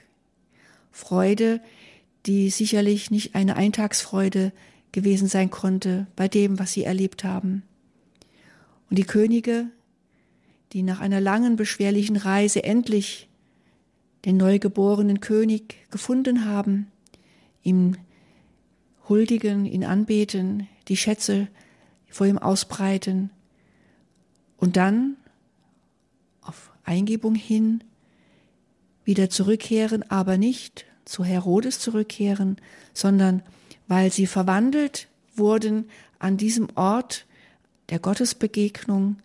Freude, 0.91 1.61
die 2.25 2.49
sicherlich 2.49 3.11
nicht 3.11 3.35
eine 3.35 3.55
Eintagsfreude 3.55 4.51
gewesen 4.91 5.27
sein 5.27 5.49
konnte 5.49 6.07
bei 6.15 6.27
dem, 6.27 6.59
was 6.59 6.73
sie 6.73 6.83
erlebt 6.83 7.23
haben. 7.23 7.63
Und 8.89 8.97
die 8.97 9.05
Könige, 9.05 9.67
die 10.73 10.83
nach 10.83 10.99
einer 10.99 11.21
langen, 11.21 11.55
beschwerlichen 11.55 12.17
Reise 12.17 12.63
endlich 12.63 13.29
den 14.25 14.37
neugeborenen 14.37 15.19
König 15.19 15.89
gefunden 15.89 16.45
haben, 16.45 16.91
ihm 17.63 17.95
huldigen, 19.09 19.65
ihn 19.65 19.83
anbeten, 19.83 20.67
die 20.87 20.97
Schätze 20.97 21.47
vor 22.09 22.27
ihm 22.27 22.37
ausbreiten 22.37 23.31
und 24.57 24.77
dann 24.77 25.17
auf 26.41 26.71
Eingebung 26.83 27.35
hin 27.35 27.83
wieder 29.03 29.29
zurückkehren, 29.29 30.09
aber 30.09 30.37
nicht 30.37 30.85
zu 31.05 31.23
Herodes 31.23 31.79
zurückkehren, 31.79 32.57
sondern 32.93 33.41
weil 33.87 34.11
sie 34.11 34.27
verwandelt 34.27 35.07
wurden 35.35 35.89
an 36.19 36.37
diesem 36.37 36.67
Ort 36.75 37.25
der 37.89 37.99
Gottesbegegnung, 37.99 39.17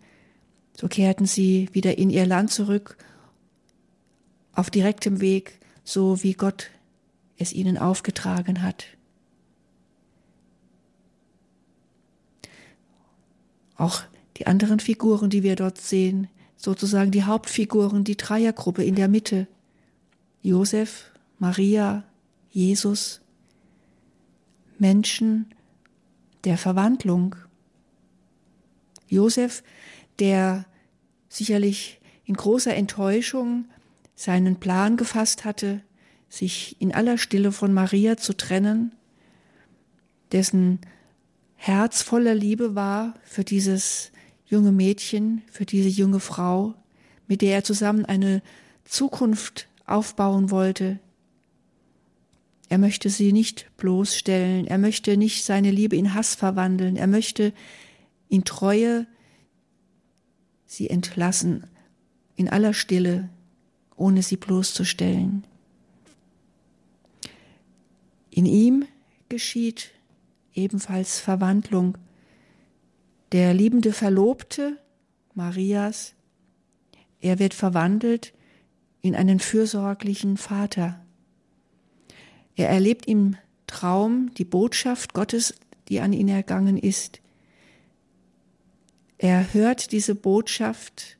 so 0.73 0.87
kehrten 0.87 1.25
sie 1.25 1.69
wieder 1.71 1.97
in 1.97 2.09
ihr 2.09 2.25
Land 2.25 2.51
zurück, 2.51 2.97
auf 4.57 4.71
direktem 4.71 5.21
Weg, 5.21 5.59
so 5.83 6.23
wie 6.23 6.33
Gott 6.33 6.71
es 7.37 7.53
ihnen 7.53 7.77
aufgetragen 7.77 8.63
hat. 8.63 8.85
Auch 13.75 14.01
die 14.37 14.47
anderen 14.47 14.79
Figuren, 14.79 15.29
die 15.29 15.43
wir 15.43 15.55
dort 15.55 15.77
sehen, 15.77 16.27
sozusagen 16.55 17.11
die 17.11 17.23
Hauptfiguren, 17.23 18.03
die 18.03 18.17
Dreiergruppe 18.17 18.83
in 18.83 18.95
der 18.95 19.07
Mitte, 19.07 19.47
Josef, 20.41 21.11
Maria, 21.37 22.03
Jesus, 22.49 23.21
Menschen 24.79 25.53
der 26.45 26.57
Verwandlung. 26.57 27.35
Josef, 29.07 29.63
der 30.17 30.65
sicherlich 31.29 32.01
in 32.25 32.33
großer 32.33 32.73
Enttäuschung 32.73 33.65
seinen 34.17 34.59
Plan 34.59 34.97
gefasst 34.97 35.45
hatte, 35.45 35.81
sich 36.27 36.75
in 36.81 36.93
aller 36.93 37.17
Stille 37.19 37.51
von 37.51 37.73
Maria 37.73 38.17
zu 38.17 38.35
trennen, 38.35 38.93
dessen 40.31 40.79
Herz 41.55 42.01
voller 42.01 42.33
Liebe 42.35 42.75
war 42.75 43.13
für 43.23 43.43
dieses 43.43 44.11
junge 44.45 44.71
Mädchen, 44.71 45.43
für 45.51 45.65
diese 45.65 45.87
junge 45.87 46.19
Frau, 46.19 46.73
mit 47.27 47.41
der 47.41 47.53
er 47.53 47.63
zusammen 47.63 48.05
eine 48.05 48.41
Zukunft 48.85 49.67
aufbauen 49.85 50.49
wollte. 50.49 50.99
Er 52.69 52.79
möchte 52.79 53.09
sie 53.09 53.31
nicht 53.31 53.69
bloßstellen, 53.77 54.65
er 54.65 54.79
möchte 54.79 55.15
nicht 55.15 55.45
seine 55.45 55.69
Liebe 55.69 55.95
in 55.95 56.15
Hass 56.15 56.33
verwandeln, 56.33 56.95
er 56.95 57.07
möchte 57.07 57.53
in 58.29 58.43
Treue 58.43 59.05
sie 60.65 60.89
entlassen, 60.89 61.67
in 62.35 62.49
aller 62.49 62.73
Stille, 62.73 63.29
ohne 63.97 64.23
sie 64.23 64.37
bloßzustellen. 64.37 65.43
In 68.29 68.45
ihm 68.45 68.85
geschieht 69.27 69.91
ebenfalls 70.53 71.19
Verwandlung. 71.19 71.97
Der 73.31 73.53
liebende 73.53 73.91
Verlobte 73.91 74.77
Marias, 75.33 76.13
er 77.19 77.39
wird 77.39 77.53
verwandelt 77.53 78.33
in 79.01 79.15
einen 79.15 79.39
fürsorglichen 79.39 80.37
Vater. 80.37 80.99
Er 82.55 82.69
erlebt 82.69 83.05
im 83.07 83.37
Traum 83.67 84.33
die 84.35 84.45
Botschaft 84.45 85.13
Gottes, 85.13 85.53
die 85.89 85.99
an 85.99 86.13
ihn 86.13 86.27
ergangen 86.27 86.77
ist. 86.77 87.21
Er 89.17 89.53
hört 89.53 89.91
diese 89.91 90.15
Botschaft, 90.15 91.16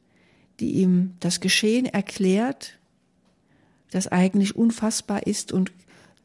die 0.60 0.74
ihm 0.74 1.14
das 1.20 1.40
Geschehen 1.40 1.86
erklärt, 1.86 2.78
das 3.92 4.08
eigentlich 4.08 4.56
unfassbar 4.56 5.28
ist 5.28 5.52
und 5.52 5.72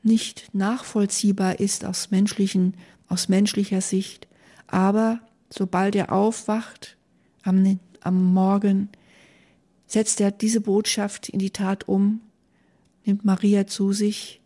nicht 0.03 0.51
nachvollziehbar 0.53 1.61
ist 1.61 1.85
aus 1.85 2.11
menschlichen, 2.11 2.75
aus 3.09 3.29
menschlicher 3.29 3.81
Sicht. 3.81 4.27
Aber 4.67 5.21
sobald 5.51 5.95
er 5.95 6.13
aufwacht 6.13 6.97
am, 7.43 7.79
am 8.01 8.33
Morgen, 8.33 8.89
setzt 9.87 10.21
er 10.21 10.31
diese 10.31 10.61
Botschaft 10.61 11.29
in 11.29 11.39
die 11.39 11.51
Tat 11.51 11.87
um, 11.87 12.21
nimmt 13.05 13.25
Maria 13.25 13.67
zu 13.67 13.93
sich 13.93 14.41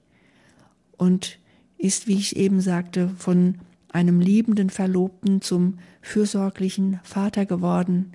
und 0.96 1.38
ist, 1.78 2.06
wie 2.06 2.16
ich 2.16 2.36
eben 2.36 2.60
sagte, 2.60 3.10
von 3.16 3.58
einem 3.88 4.20
liebenden 4.20 4.70
Verlobten 4.70 5.40
zum 5.40 5.78
fürsorglichen 6.02 7.00
Vater 7.02 7.46
geworden. 7.46 8.12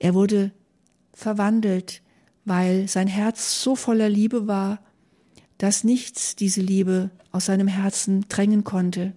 Er 0.00 0.14
wurde 0.14 0.50
verwandelt, 1.12 2.02
weil 2.44 2.88
sein 2.88 3.06
Herz 3.06 3.62
so 3.62 3.76
voller 3.76 4.08
Liebe 4.08 4.48
war, 4.48 4.80
dass 5.58 5.84
nichts 5.84 6.34
diese 6.34 6.62
Liebe 6.62 7.10
aus 7.30 7.46
seinem 7.46 7.68
Herzen 7.68 8.26
drängen 8.28 8.64
konnte, 8.64 9.12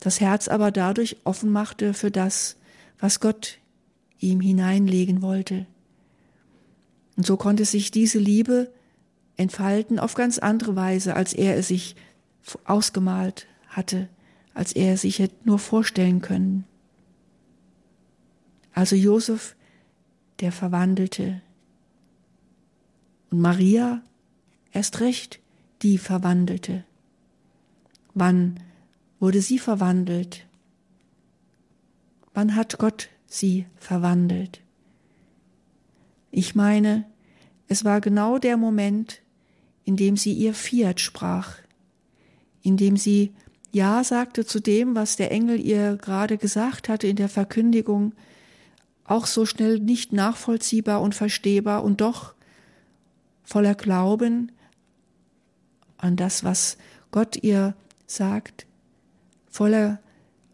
das 0.00 0.20
Herz 0.20 0.48
aber 0.48 0.72
dadurch 0.72 1.18
offen 1.24 1.50
machte 1.50 1.94
für 1.94 2.10
das, 2.10 2.56
was 2.98 3.20
Gott 3.20 3.58
ihm 4.18 4.40
hineinlegen 4.40 5.22
wollte. 5.22 5.66
Und 7.16 7.24
so 7.24 7.36
konnte 7.36 7.64
sich 7.64 7.90
diese 7.90 8.18
Liebe 8.18 8.72
entfalten 9.36 9.98
auf 9.98 10.14
ganz 10.14 10.38
andere 10.38 10.74
Weise, 10.74 11.14
als 11.14 11.32
er 11.32 11.56
es 11.56 11.68
sich 11.68 11.94
ausgemalt 12.64 13.46
hatte, 13.68 14.08
als 14.54 14.72
er 14.72 14.94
es 14.94 15.02
sich 15.02 15.20
hätte 15.20 15.36
nur 15.44 15.60
vorstellen 15.60 16.20
können. 16.20 16.64
Also 18.72 18.96
Josef, 18.96 19.54
der 20.40 20.52
Verwandelte. 20.52 21.40
Und 23.30 23.40
Maria, 23.40 24.02
erst 24.72 25.00
recht, 25.00 25.40
die 25.82 25.98
Verwandelte. 25.98 26.84
Wann 28.14 28.60
wurde 29.18 29.40
sie 29.40 29.58
verwandelt? 29.58 30.46
Wann 32.34 32.56
hat 32.56 32.78
Gott 32.78 33.08
sie 33.26 33.66
verwandelt? 33.76 34.60
Ich 36.30 36.54
meine, 36.54 37.04
es 37.68 37.84
war 37.84 38.00
genau 38.00 38.38
der 38.38 38.56
Moment, 38.56 39.20
in 39.84 39.96
dem 39.96 40.16
sie 40.16 40.32
ihr 40.32 40.54
Fiat 40.54 41.00
sprach, 41.00 41.58
in 42.62 42.76
dem 42.76 42.96
sie 42.96 43.32
Ja 43.72 44.04
sagte 44.04 44.44
zu 44.44 44.60
dem, 44.60 44.94
was 44.94 45.16
der 45.16 45.30
Engel 45.30 45.60
ihr 45.60 45.96
gerade 45.96 46.36
gesagt 46.36 46.88
hatte 46.88 47.06
in 47.06 47.16
der 47.16 47.28
Verkündigung, 47.28 48.12
auch 49.10 49.26
so 49.26 49.44
schnell 49.44 49.80
nicht 49.80 50.12
nachvollziehbar 50.12 51.00
und 51.00 51.16
verstehbar 51.16 51.82
und 51.82 52.00
doch 52.00 52.34
voller 53.42 53.74
Glauben 53.74 54.52
an 55.96 56.14
das, 56.14 56.44
was 56.44 56.78
Gott 57.10 57.36
ihr 57.36 57.74
sagt, 58.06 58.66
voller 59.48 59.98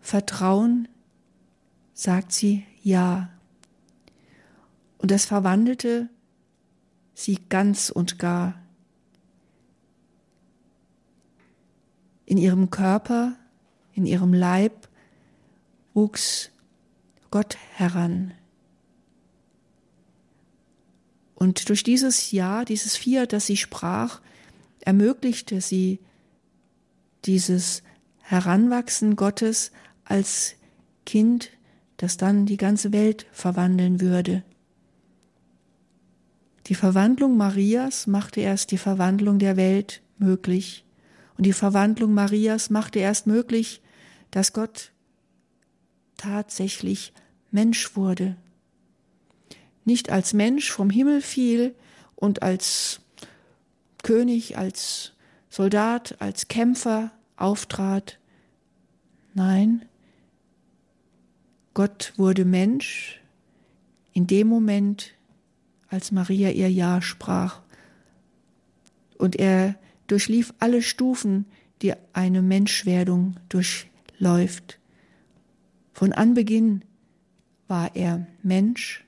Vertrauen 0.01 0.89
sagt 1.93 2.33
sie 2.33 2.65
Ja. 2.83 3.29
Und 4.99 5.11
das 5.11 5.27
verwandelte 5.27 6.09
sie 7.13 7.39
ganz 7.51 7.91
und 7.91 8.19
gar. 8.19 8.55
In 12.25 12.39
ihrem 12.39 12.71
Körper, 12.71 13.37
in 13.93 14.07
ihrem 14.07 14.33
Leib 14.33 14.89
wuchs 15.93 16.51
Gott 17.31 17.59
heran. 17.75 18.33
Und 21.37 21.69
durch 21.69 21.85
dieses 21.85 22.33
Ja, 22.33 22.65
dieses 22.65 22.97
Vier, 22.97 23.27
das 23.27 23.47
sie 23.47 23.59
sprach, 23.59 24.21
ermöglichte 24.81 25.61
sie 25.61 26.01
dieses 27.27 27.83
Heranwachsen 28.23 29.17
Gottes 29.17 29.71
als 30.05 30.55
Kind, 31.05 31.51
das 31.99 32.17
dann 32.17 32.47
die 32.47 32.57
ganze 32.57 32.93
Welt 32.93 33.27
verwandeln 33.33 34.01
würde. 34.01 34.45
Die 36.69 36.75
Verwandlung 36.75 37.37
Marias 37.37 38.07
machte 38.07 38.41
erst 38.41 38.71
die 38.71 38.79
Verwandlung 38.79 39.39
der 39.39 39.57
Welt 39.57 40.03
möglich. 40.19 40.85
Und 41.37 41.45
die 41.45 41.53
Verwandlung 41.53 42.15
Marias 42.15 42.71
machte 42.71 42.99
erst 42.99 43.27
möglich, 43.27 43.83
dass 44.31 44.55
Gott 44.55 44.91
tatsächlich 46.17 47.13
Mensch 47.51 47.95
wurde. 47.95 48.37
Nicht 49.87 50.11
als 50.11 50.35
Mensch 50.35 50.71
vom 50.71 50.91
Himmel 50.91 51.23
fiel 51.23 51.75
und 52.15 52.43
als 52.43 53.01
König, 54.03 54.59
als 54.59 55.13
Soldat, 55.49 56.17
als 56.19 56.49
Kämpfer 56.49 57.13
auftrat. 57.37 58.19
Nein, 59.33 59.87
Gott 61.73 62.13
wurde 62.17 62.45
Mensch 62.45 63.21
in 64.13 64.27
dem 64.27 64.49
Moment, 64.49 65.13
als 65.89 66.11
Maria 66.11 66.51
ihr 66.51 66.71
Ja 66.71 67.01
sprach. 67.03 67.61
Und 69.19 69.37
er 69.37 69.77
durchlief 70.07 70.53
alle 70.59 70.83
Stufen, 70.83 71.47
die 71.83 71.93
eine 72.13 72.43
Menschwerdung 72.43 73.37
durchläuft. 73.49 74.79
Von 75.93 76.13
Anbeginn 76.13 76.83
war 77.69 77.95
er 77.95 78.27
Mensch, 78.43 79.05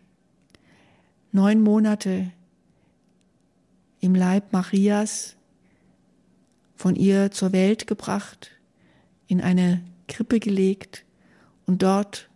neun 1.32 1.62
Monate 1.62 2.30
im 4.00 4.14
Leib 4.14 4.52
Marias, 4.52 5.36
von 6.76 6.94
ihr 6.94 7.32
zur 7.32 7.52
Welt 7.52 7.86
gebracht, 7.86 8.52
in 9.26 9.40
eine 9.40 9.82
Krippe 10.06 10.38
gelegt 10.38 11.04
und 11.66 11.82
dort 11.82 12.28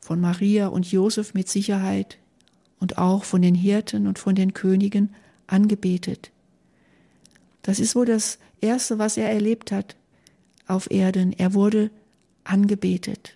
von 0.00 0.20
Maria 0.20 0.68
und 0.68 0.90
Josef 0.90 1.34
mit 1.34 1.48
Sicherheit 1.48 2.18
und 2.80 2.96
auch 2.96 3.24
von 3.24 3.42
den 3.42 3.54
Hirten 3.54 4.06
und 4.06 4.18
von 4.18 4.34
den 4.34 4.54
Königen 4.54 5.14
angebetet. 5.46 6.30
Das 7.62 7.80
ist 7.80 7.94
wohl 7.94 8.06
das 8.06 8.38
Erste, 8.60 8.98
was 8.98 9.16
er 9.16 9.30
erlebt 9.30 9.72
hat 9.72 9.96
auf 10.66 10.90
Erden. 10.90 11.32
Er 11.32 11.54
wurde 11.54 11.90
angebetet. 12.44 13.34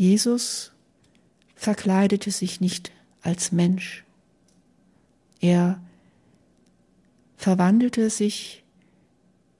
Jesus 0.00 0.72
verkleidete 1.56 2.30
sich 2.30 2.58
nicht 2.58 2.90
als 3.20 3.52
Mensch. 3.52 4.02
Er 5.40 5.78
verwandelte 7.36 8.08
sich 8.08 8.64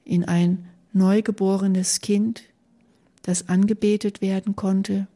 in 0.02 0.24
ein 0.24 0.66
neugeborenes 0.94 2.00
Kind, 2.00 2.44
das 3.20 3.50
angebetet 3.50 4.22
werden 4.22 4.56
konnte, 4.56 5.08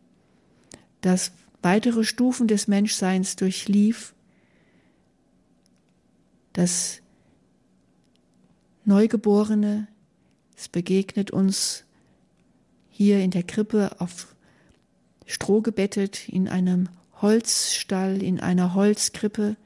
das 1.01 1.33
weitere 1.63 2.05
Stufen 2.05 2.47
des 2.47 2.69
Menschseins 2.69 3.35
durchlief, 3.35 4.15
das 6.53 7.01
Neugeborene, 8.85 9.89
es 10.55 10.69
begegnet 10.69 11.31
uns 11.31 11.85
hier 12.91 13.21
in 13.21 13.31
der 13.31 13.43
Krippe 13.43 13.99
auf 14.01 14.34
Stroh 15.27 15.61
gebettet, 15.61 16.29
in 16.29 16.49
einem 16.49 16.89
Holzstall, 17.21 18.23
in 18.23 18.41
einer 18.41 18.75
Holzkrippe, 18.75 19.57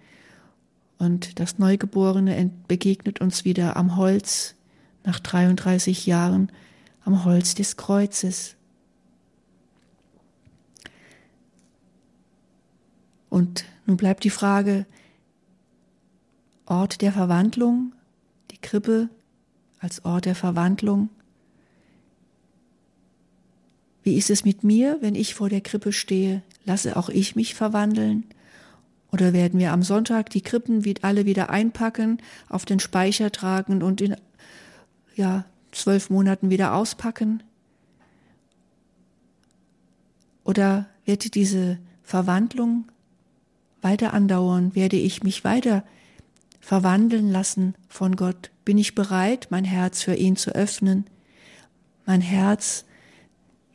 und 0.99 1.39
das 1.39 1.59
Neugeborene 1.59 2.51
begegnet 2.67 3.21
uns 3.21 3.45
wieder 3.45 3.77
am 3.77 3.97
Holz 3.97 4.57
nach 5.05 5.21
33 5.21 6.07
Jahren 6.07 6.51
am 7.05 7.25
Holz 7.25 7.55
des 7.55 7.77
Kreuzes. 7.77 8.57
Und 13.31 13.65
nun 13.87 13.97
bleibt 13.97 14.25
die 14.25 14.31
Frage, 14.31 14.87
Ort 16.67 17.01
der 17.01 17.13
Verwandlung, 17.13 17.95
die 18.51 18.59
Krippe 18.59 19.09
als 19.79 20.05
Ort 20.05 20.27
der 20.27 20.35
Verwandlung. 20.35 21.09
Wie 24.09 24.17
ist 24.17 24.31
es 24.31 24.43
mit 24.43 24.65
mir, 24.65 24.97
wenn 25.03 25.15
ich 25.15 25.35
vor 25.35 25.51
der 25.51 25.61
Krippe 25.61 25.93
stehe? 25.93 26.41
Lasse 26.65 26.97
auch 26.97 27.11
ich 27.11 27.37
mich 27.37 27.55
verwandeln? 27.55 28.25
Oder 29.13 29.35
werden 29.35 29.61
wir 29.61 29.71
am 29.71 29.83
Sonntag 29.83 30.31
die 30.31 30.41
Krippen 30.41 30.83
alle 31.03 31.27
wieder 31.27 31.51
einpacken, 31.51 32.17
auf 32.49 32.65
den 32.65 32.81
Speicher 32.81 33.31
tragen 33.31 33.83
und 33.83 34.01
in 34.01 34.17
ja, 35.15 35.45
zwölf 35.73 36.09
Monaten 36.09 36.49
wieder 36.49 36.73
auspacken? 36.73 37.43
Oder 40.43 40.87
wird 41.05 41.35
diese 41.35 41.77
Verwandlung 42.03 42.87
weiter 43.83 44.15
andauern? 44.15 44.75
Werde 44.75 44.97
ich 44.97 45.23
mich 45.23 45.45
weiter 45.45 45.85
verwandeln 46.61 47.31
lassen 47.31 47.75
von 47.91 48.17
Gott? 48.17 48.53
Bin 48.65 48.79
ich 48.79 48.95
bereit, 48.95 49.49
mein 49.51 49.67
Herz 49.67 50.03
für 50.03 50.15
ihn 50.15 50.37
zu 50.37 50.55
öffnen? 50.55 51.05
Mein 52.07 52.23
Herz, 52.23 52.87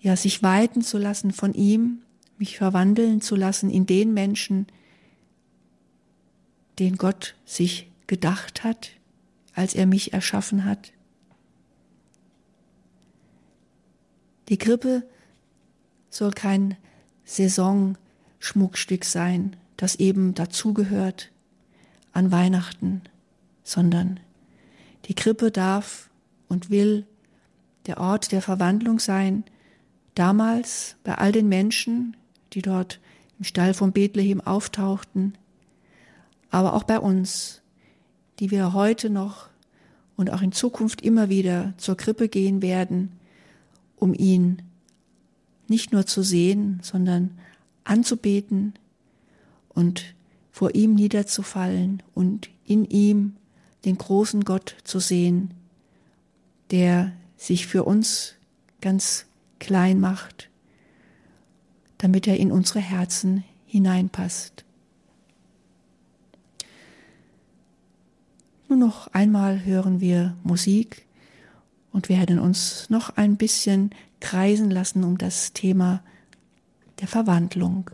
ja, 0.04 0.18
sich 0.18 0.44
weiten 0.44 0.82
zu 0.82 0.98
lassen 0.98 1.32
von 1.32 1.54
ihm, 1.54 2.02
mich 2.38 2.58
verwandeln 2.58 3.22
zu 3.22 3.38
lassen 3.38 3.70
in 3.70 3.86
den 3.86 4.13
Menschen, 4.13 4.68
den 6.78 6.98
Gott 6.98 7.36
sich 7.46 7.89
gedacht 8.06 8.66
hat, 8.66 8.92
als 9.56 9.74
er 9.74 9.86
mich 9.86 10.12
erschaffen 10.12 10.66
hat? 10.66 10.92
Die 14.50 14.58
Krippe 14.58 15.08
soll 16.10 16.32
kein 16.32 16.76
Saisonschmuckstück 17.24 19.06
sein, 19.06 19.56
das 19.78 19.96
eben 19.96 20.34
dazugehört 20.34 21.32
an 22.12 22.30
Weihnachten, 22.30 23.04
sondern 23.63 24.20
die 25.06 25.13
Krippe 25.13 25.50
darf 25.50 26.10
und 26.50 26.70
will 26.70 27.08
der 27.86 28.02
Ort 28.02 28.34
der 28.34 28.42
Verwandlung 28.42 29.00
sein, 29.00 29.46
damals 30.15 30.95
bei 31.04 31.15
all 31.15 31.32
den 31.32 31.49
Menschen, 31.49 32.15
die 32.54 32.62
dort 32.62 32.99
im 33.39 33.45
Stall 33.45 33.73
von 33.73 33.91
Bethlehem 33.91 34.41
auftauchten, 34.41 35.38
aber 36.49 36.73
auch 36.73 36.84
bei 36.84 36.99
uns, 36.99 37.62
die 38.39 38.52
wir 38.52 38.73
heute 38.73 39.10
noch 39.10 39.47
und 40.15 40.32
auch 40.32 40.41
in 40.41 40.52
Zukunft 40.52 41.02
immer 41.02 41.30
wieder 41.30 41.73
zur 41.78 41.97
Krippe 41.97 42.30
gehen 42.30 42.62
werden, 42.62 43.12
um 43.95 44.13
ihn 44.13 44.62
nicht 45.67 45.91
nur 45.91 46.06
zu 46.06 46.21
sehen, 46.21 46.80
sondern 46.84 47.39
anzubeten 47.84 48.73
und 49.69 50.13
vor 50.52 50.76
ihm 50.76 50.93
niederzufallen 50.93 52.04
und 52.13 52.49
in 52.65 52.86
ihm 52.86 53.36
den 53.86 53.97
großen 53.97 54.45
Gott 54.45 54.76
zu 54.84 54.99
sehen, 54.99 55.54
der 56.71 57.12
sich 57.38 57.67
für 57.67 57.84
uns 57.84 58.36
ganz 58.82 59.26
klein 59.63 60.02
macht, 60.02 60.49
damit 61.97 62.28
er 62.28 62.38
in 62.38 62.52
unsere 62.52 62.82
Herzen 62.82 63.45
hineinpasst. 63.65 64.65
Nur 68.67 68.78
noch 68.78 69.08
einmal 69.13 69.63
hören 69.63 70.02
wir 70.02 70.36
Musik 70.43 71.06
und 71.93 72.10
werden 72.10 72.39
uns 72.39 72.89
noch 72.89 73.15
ein 73.15 73.38
bisschen 73.38 73.91
kreisen 74.19 74.69
lassen 74.69 75.06
um 75.06 75.17
das 75.17 75.54
Thema 75.54 76.04
der 76.99 77.08
Verwandlung. 77.08 77.89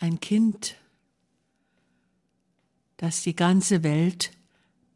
Ein 0.00 0.20
Kind 0.20 0.76
das 2.98 3.22
die 3.22 3.34
ganze 3.34 3.82
Welt 3.82 4.32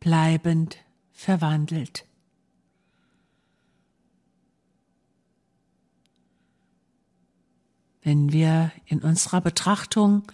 bleibend 0.00 0.76
verwandelt. 1.12 2.04
Wenn 8.02 8.32
wir 8.32 8.72
in 8.86 9.00
unserer 9.00 9.40
Betrachtung 9.40 10.24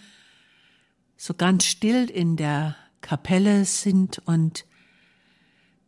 so 1.15 1.35
ganz 1.35 1.65
still 1.65 2.09
in 2.09 2.35
der 2.35 2.75
Kapelle 3.01 3.65
sind 3.65 4.17
und 4.19 4.65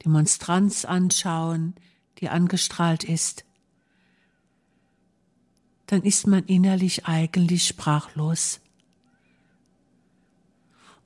die 0.04 0.10
Monstranz 0.10 0.86
anschauen, 0.86 1.74
die 2.20 2.30
angestrahlt 2.30 3.04
ist, 3.04 3.44
dann 5.88 6.04
ist 6.04 6.28
man 6.28 6.46
innerlich 6.46 7.08
eigentlich 7.08 7.66
sprachlos. 7.66 8.62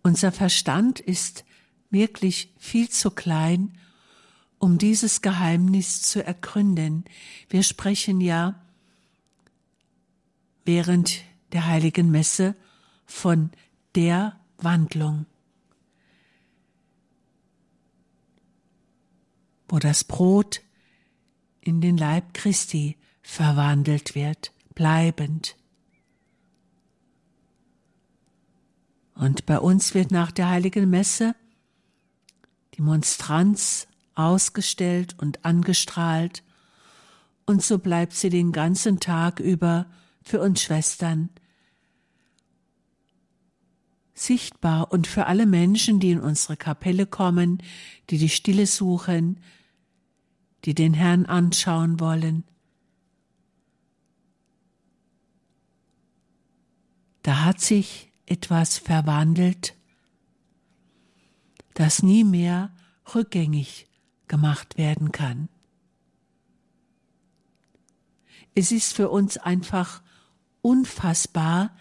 Unser 0.06 0.32
Verstand 0.32 1.00
ist 1.00 1.46
wirklich 1.90 2.54
viel 2.60 2.90
zu 2.90 3.10
klein, 3.10 3.76
um 4.60 4.78
dieses 4.78 5.24
Geheimnis 5.24 6.04
zu 6.04 6.24
ergründen. 6.24 7.06
Wir 7.50 7.64
sprechen 7.64 8.22
ja 8.22 8.54
während 10.64 11.24
der 11.54 11.66
heiligen 11.66 12.12
Messe 12.12 12.56
von 13.08 13.50
der 13.96 14.40
Wandlung, 14.60 15.26
wo 19.68 19.80
das 19.80 20.04
Brot 20.04 20.62
in 21.62 21.82
den 21.82 21.98
Leib 21.98 22.36
Christi 22.36 22.96
verwandelt 23.24 24.14
wird, 24.14 24.52
bleibend. 24.76 25.56
Und 29.16 29.46
bei 29.46 29.60
uns 29.60 29.94
wird 29.94 30.12
nach 30.12 30.32
der 30.32 30.50
heiligen 30.50 30.90
Messe 30.90 31.36
die 32.76 32.82
Monstranz 32.82 33.88
ausgestellt 34.14 35.16
und 35.18 35.44
angestrahlt, 35.46 36.44
und 37.48 37.62
so 37.62 37.78
bleibt 37.78 38.14
sie 38.14 38.30
den 38.30 38.52
ganzen 38.52 39.00
Tag 39.00 39.40
über 39.40 39.86
für 40.24 40.42
uns 40.42 40.64
Schwestern 40.64 41.30
sichtbar 44.16 44.92
und 44.92 45.06
für 45.06 45.28
alle 45.28 45.46
Menschen, 45.46 46.00
die 46.00 46.12
in 46.12 46.20
unsere 46.22 46.58
Kapelle 46.58 47.06
kommen, 47.06 47.62
die 48.10 48.18
die 48.18 48.30
Stille 48.30 48.66
suchen, 48.66 49.40
die 50.64 50.74
den 50.74 50.94
Herrn 50.94 51.26
anschauen 51.26 52.00
wollen. 52.00 52.44
Da 57.22 57.44
hat 57.44 57.60
sich 57.60 58.10
etwas 58.26 58.78
verwandelt. 58.78 59.76
das 61.76 62.02
nie 62.02 62.24
mehr 62.24 62.74
rückgängig 63.14 63.88
gemacht 64.30 64.78
werden 64.78 65.12
kann. 65.12 65.50
Es 68.56 68.72
ist 68.72 68.94
für 68.94 69.10
uns 69.10 69.38
einfach 69.38 70.02
unfassbar, 70.62 71.76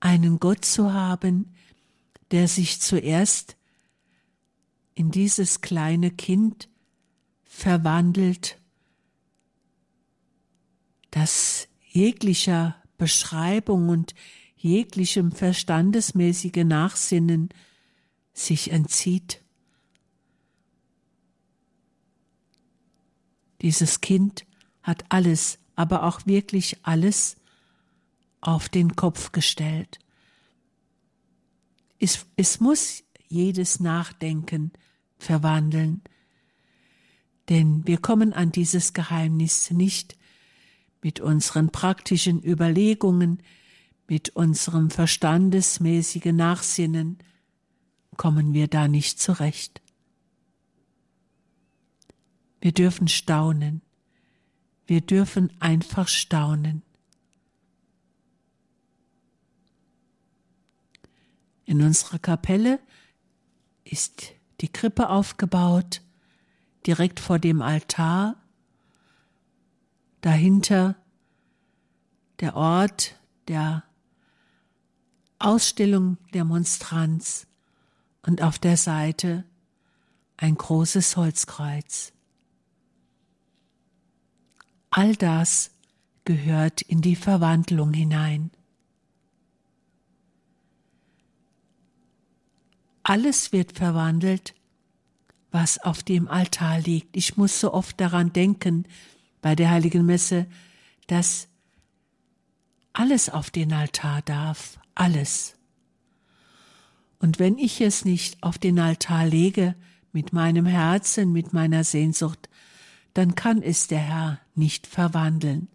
einen 0.00 0.40
Gott 0.40 0.64
zu 0.64 0.92
haben, 0.94 1.54
der 2.30 2.48
sich 2.48 2.80
zuerst 2.80 3.56
in 4.94 5.10
dieses 5.10 5.60
kleine 5.60 6.10
Kind 6.10 6.68
verwandelt, 7.44 8.58
das 11.10 11.68
jeglicher 11.86 12.76
Beschreibung 12.96 13.90
und 13.90 14.14
jeglichem 14.58 15.32
verstandesmäßige 15.32 16.64
Nachsinnen 16.64 17.48
sich 18.32 18.70
entzieht. 18.70 19.42
Dieses 23.62 24.00
Kind 24.00 24.46
hat 24.82 25.04
alles, 25.08 25.58
aber 25.74 26.04
auch 26.04 26.26
wirklich 26.26 26.78
alles 26.82 27.36
auf 28.40 28.68
den 28.68 28.94
Kopf 28.94 29.32
gestellt. 29.32 29.98
Es, 31.98 32.26
es 32.36 32.60
muss 32.60 33.02
jedes 33.28 33.80
Nachdenken 33.80 34.72
verwandeln, 35.18 36.02
denn 37.48 37.86
wir 37.86 37.98
kommen 37.98 38.32
an 38.32 38.52
dieses 38.52 38.92
Geheimnis 38.92 39.70
nicht 39.70 40.16
mit 41.02 41.20
unseren 41.20 41.70
praktischen 41.70 42.42
Überlegungen, 42.42 43.42
mit 44.08 44.30
unserem 44.30 44.90
verstandesmäßigen 44.90 46.34
Nachsinnen, 46.34 47.18
kommen 48.16 48.54
wir 48.54 48.66
da 48.66 48.88
nicht 48.88 49.20
zurecht. 49.20 49.82
Wir 52.60 52.72
dürfen 52.72 53.06
staunen. 53.06 53.82
Wir 54.86 55.02
dürfen 55.02 55.52
einfach 55.60 56.08
staunen. 56.08 56.82
In 61.66 61.82
unserer 61.82 62.18
Kapelle 62.18 62.80
ist 63.84 64.32
die 64.62 64.72
Krippe 64.72 65.10
aufgebaut, 65.10 66.00
direkt 66.86 67.20
vor 67.20 67.38
dem 67.38 67.60
Altar. 67.60 68.42
Dahinter 70.22 70.96
der 72.40 72.56
Ort 72.56 73.20
der 73.48 73.84
Ausstellung 75.38 76.18
der 76.34 76.44
Monstranz 76.44 77.46
und 78.22 78.42
auf 78.42 78.58
der 78.58 78.76
Seite 78.76 79.44
ein 80.36 80.54
großes 80.54 81.16
Holzkreuz. 81.16 82.12
All 84.90 85.14
das 85.16 85.70
gehört 86.24 86.82
in 86.82 87.00
die 87.02 87.16
Verwandlung 87.16 87.92
hinein. 87.92 88.50
Alles 93.02 93.52
wird 93.52 93.72
verwandelt, 93.72 94.54
was 95.50 95.78
auf 95.78 96.02
dem 96.02 96.28
Altar 96.28 96.80
liegt. 96.80 97.16
Ich 97.16 97.36
muss 97.36 97.58
so 97.58 97.72
oft 97.72 97.98
daran 98.00 98.32
denken 98.32 98.84
bei 99.40 99.54
der 99.54 99.70
heiligen 99.70 100.04
Messe, 100.04 100.46
dass 101.06 101.48
alles 102.92 103.30
auf 103.30 103.50
den 103.50 103.72
Altar 103.72 104.20
darf, 104.22 104.77
alles. 104.98 105.56
Und 107.18 107.38
wenn 107.38 107.58
ich 107.58 107.80
es 107.80 108.04
nicht 108.04 108.42
auf 108.42 108.58
den 108.58 108.78
Altar 108.78 109.26
lege, 109.26 109.74
mit 110.12 110.32
meinem 110.32 110.66
Herzen, 110.66 111.32
mit 111.32 111.52
meiner 111.52 111.84
Sehnsucht, 111.84 112.48
dann 113.14 113.34
kann 113.34 113.62
es 113.62 113.88
der 113.88 113.98
Herr 113.98 114.40
nicht 114.54 114.86
verwandeln. 114.86 115.68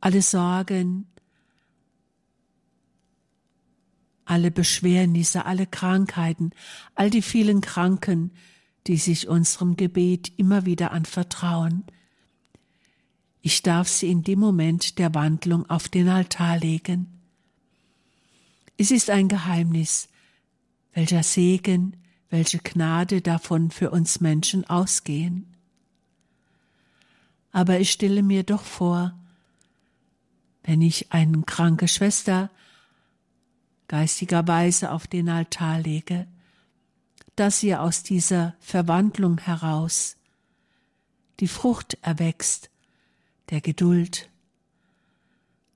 Alle 0.00 0.22
Sorgen, 0.22 1.06
alle 4.24 4.50
Beschwernisse, 4.50 5.44
alle 5.44 5.66
Krankheiten, 5.66 6.50
all 6.94 7.10
die 7.10 7.22
vielen 7.22 7.60
Kranken, 7.60 8.32
die 8.86 8.96
sich 8.96 9.28
unserem 9.28 9.76
Gebet 9.76 10.32
immer 10.38 10.64
wieder 10.64 10.92
anvertrauen. 10.92 11.84
Ich 13.42 13.62
darf 13.62 13.88
sie 13.88 14.10
in 14.10 14.22
dem 14.22 14.38
Moment 14.38 14.98
der 14.98 15.14
Wandlung 15.14 15.68
auf 15.70 15.88
den 15.88 16.08
Altar 16.08 16.58
legen. 16.58 17.06
Es 18.76 18.90
ist 18.90 19.10
ein 19.10 19.28
Geheimnis, 19.28 20.08
welcher 20.92 21.22
Segen, 21.22 21.96
welche 22.28 22.58
Gnade 22.58 23.20
davon 23.20 23.70
für 23.70 23.90
uns 23.90 24.20
Menschen 24.20 24.68
ausgehen. 24.68 25.46
Aber 27.52 27.80
ich 27.80 27.90
stelle 27.90 28.22
mir 28.22 28.42
doch 28.42 28.62
vor, 28.62 29.14
wenn 30.62 30.82
ich 30.82 31.12
eine 31.12 31.42
kranke 31.42 31.88
Schwester 31.88 32.50
geistigerweise 33.88 34.92
auf 34.92 35.06
den 35.06 35.28
Altar 35.28 35.80
lege, 35.80 36.28
dass 37.34 37.62
ihr 37.62 37.82
aus 37.82 38.02
dieser 38.02 38.54
Verwandlung 38.60 39.38
heraus 39.38 40.16
die 41.40 41.48
Frucht 41.48 41.98
erwächst, 42.02 42.69
der 43.50 43.60
Geduld, 43.60 44.30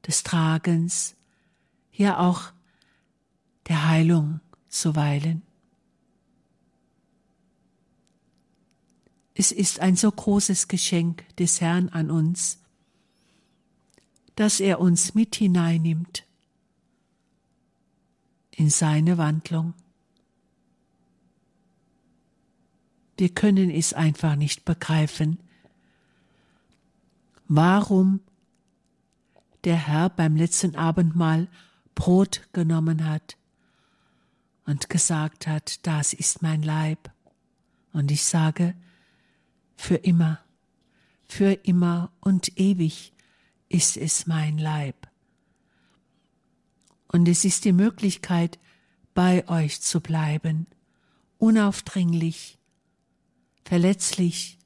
des 0.07 0.23
Tragens, 0.23 1.17
ja 1.93 2.19
auch 2.19 2.53
der 3.69 3.89
Heilung 3.89 4.41
zuweilen. 4.69 5.43
Es 9.35 9.51
ist 9.51 9.81
ein 9.81 9.97
so 9.97 10.11
großes 10.11 10.69
Geschenk 10.69 11.25
des 11.37 11.61
Herrn 11.61 11.89
an 11.89 12.11
uns, 12.11 12.59
dass 14.37 14.61
er 14.61 14.81
uns 14.81 15.15
mit 15.15 15.35
hineinnimmt 15.37 16.25
in 18.53 18.71
seine 18.71 19.19
Wandlung. 19.19 19.75
Wir 23.17 23.29
können 23.29 23.71
es 23.71 23.93
einfach 23.93 24.37
nicht 24.37 24.65
begreifen, 24.65 25.39
warum 27.47 28.21
der 29.65 29.77
Herr 29.77 30.11
beim 30.11 30.37
letzten 30.37 30.77
Abendmahl 30.77 31.49
Brot 31.95 32.49
genommen 32.53 33.07
hat 33.07 33.37
und 34.67 34.89
gesagt 34.89 35.47
hat, 35.47 35.87
das 35.87 36.13
ist 36.13 36.43
mein 36.43 36.63
Leib. 36.63 37.11
Und 37.93 38.11
ich 38.11 38.25
sage, 38.25 38.75
für 39.77 39.97
immer, 39.97 40.41
für 41.29 41.53
immer 41.53 42.11
und 42.21 42.59
ewig 42.59 43.13
ist 43.69 43.97
es 43.97 44.27
mein 44.27 44.59
Leib. 44.59 45.09
Und 47.09 47.29
es 47.29 47.45
ist 47.45 47.65
die 47.65 47.73
Möglichkeit, 47.73 48.59
bei 49.15 49.49
euch 49.49 49.81
zu 49.81 50.01
bleiben, 50.01 50.67
unaufdringlich, 51.39 52.59
verletzlich, 53.65 54.59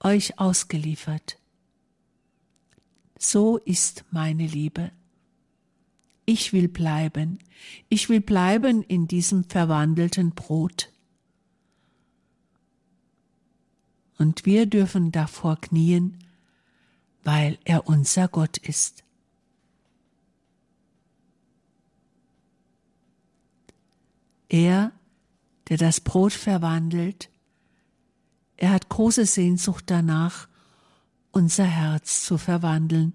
euch 0.00 0.38
ausgeliefert. 0.38 1.38
So 3.18 3.58
ist 3.58 4.04
meine 4.10 4.46
Liebe. 4.46 4.92
Ich 6.24 6.52
will 6.52 6.68
bleiben, 6.68 7.40
ich 7.88 8.08
will 8.08 8.20
bleiben 8.20 8.82
in 8.82 9.08
diesem 9.08 9.44
verwandelten 9.44 10.30
Brot. 10.30 10.92
Und 14.18 14.46
wir 14.46 14.66
dürfen 14.66 15.10
davor 15.10 15.60
knien, 15.60 16.18
weil 17.24 17.58
er 17.64 17.88
unser 17.88 18.28
Gott 18.28 18.58
ist. 18.58 19.04
Er, 24.48 24.92
der 25.68 25.76
das 25.76 26.00
Brot 26.00 26.32
verwandelt, 26.32 27.30
er 28.56 28.70
hat 28.70 28.88
große 28.88 29.26
Sehnsucht 29.26 29.84
danach, 29.86 30.48
unser 31.38 31.64
Herz 31.64 32.24
zu 32.24 32.36
verwandeln, 32.36 33.12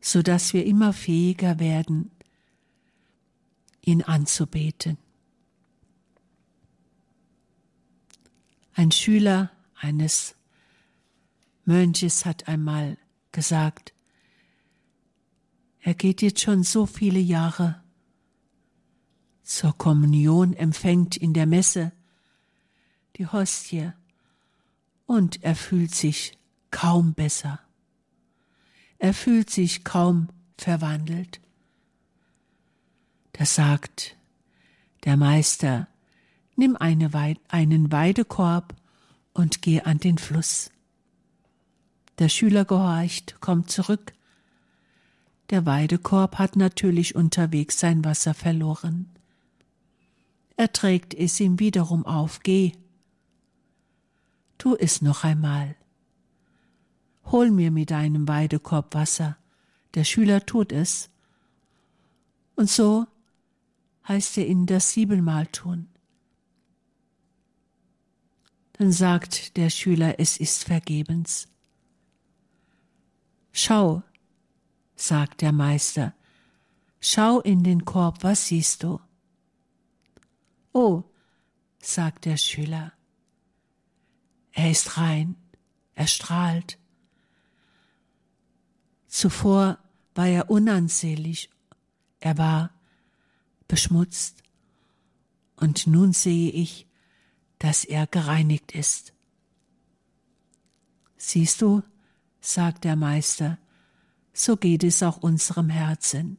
so 0.00 0.20
dass 0.20 0.52
wir 0.52 0.66
immer 0.66 0.92
fähiger 0.92 1.60
werden, 1.60 2.10
ihn 3.82 4.02
anzubeten. 4.02 4.98
Ein 8.74 8.90
Schüler 8.90 9.52
eines 9.76 10.34
Mönches 11.64 12.26
hat 12.26 12.48
einmal 12.48 12.98
gesagt, 13.30 13.94
er 15.82 15.94
geht 15.94 16.22
jetzt 16.22 16.40
schon 16.40 16.64
so 16.64 16.84
viele 16.84 17.20
Jahre 17.20 17.80
zur 19.44 19.72
Kommunion, 19.78 20.52
empfängt 20.52 21.16
in 21.16 21.32
der 21.32 21.46
Messe 21.46 21.92
die 23.16 23.26
Hostie 23.28 23.92
und 25.06 25.44
er 25.44 25.54
fühlt 25.54 25.94
sich 25.94 26.39
kaum 26.70 27.14
besser. 27.14 27.60
Er 28.98 29.14
fühlt 29.14 29.50
sich 29.50 29.84
kaum 29.84 30.28
verwandelt. 30.58 31.40
Da 33.32 33.46
sagt 33.46 34.16
Der 35.04 35.16
Meister, 35.16 35.88
nimm 36.56 36.76
eine 36.76 37.12
Weid 37.12 37.40
einen 37.48 37.90
Weidekorb 37.90 38.74
und 39.32 39.62
geh 39.62 39.80
an 39.80 39.98
den 39.98 40.18
Fluss. 40.18 40.70
Der 42.18 42.28
Schüler 42.28 42.66
gehorcht, 42.66 43.40
kommt 43.40 43.70
zurück. 43.70 44.12
Der 45.48 45.64
Weidekorb 45.64 46.38
hat 46.38 46.56
natürlich 46.56 47.14
unterwegs 47.14 47.80
sein 47.80 48.04
Wasser 48.04 48.34
verloren. 48.34 49.08
Er 50.58 50.70
trägt 50.70 51.14
es 51.14 51.40
ihm 51.40 51.58
wiederum 51.58 52.04
auf, 52.04 52.40
geh. 52.40 52.72
Tu 54.58 54.76
es 54.76 55.00
noch 55.00 55.24
einmal. 55.24 55.74
Hol 57.30 57.50
mir 57.50 57.70
mit 57.70 57.90
deinem 57.90 58.26
Weidekorb 58.26 58.94
Wasser. 58.94 59.36
Der 59.94 60.04
Schüler 60.04 60.44
tut 60.46 60.72
es. 60.72 61.10
Und 62.56 62.68
so 62.68 63.06
heißt 64.08 64.38
er 64.38 64.46
ihn 64.46 64.66
das 64.66 64.92
siebenmal 64.92 65.46
tun. 65.46 65.88
Dann 68.72 68.90
sagt 68.90 69.56
der 69.56 69.70
Schüler, 69.70 70.18
es 70.18 70.38
ist 70.38 70.64
vergebens. 70.64 71.46
Schau, 73.52 74.02
sagt 74.96 75.42
der 75.42 75.52
Meister, 75.52 76.14
schau 77.00 77.40
in 77.40 77.62
den 77.62 77.84
Korb, 77.84 78.24
was 78.24 78.46
siehst 78.46 78.82
du? 78.82 79.00
Oh, 80.72 81.04
sagt 81.78 82.24
der 82.24 82.36
Schüler, 82.36 82.92
er 84.52 84.70
ist 84.70 84.96
rein, 84.96 85.36
er 85.94 86.06
strahlt. 86.06 86.79
Zuvor 89.10 89.78
war 90.14 90.28
er 90.28 90.50
unansehnlich, 90.50 91.50
er 92.20 92.38
war 92.38 92.70
beschmutzt, 93.66 94.42
und 95.56 95.86
nun 95.88 96.12
sehe 96.12 96.50
ich, 96.52 96.86
dass 97.58 97.84
er 97.84 98.06
gereinigt 98.06 98.72
ist. 98.72 99.12
Siehst 101.18 101.60
du, 101.60 101.82
sagt 102.40 102.84
der 102.84 102.96
Meister, 102.96 103.58
so 104.32 104.56
geht 104.56 104.84
es 104.84 105.02
auch 105.02 105.18
unserem 105.18 105.68
Herzen. 105.68 106.38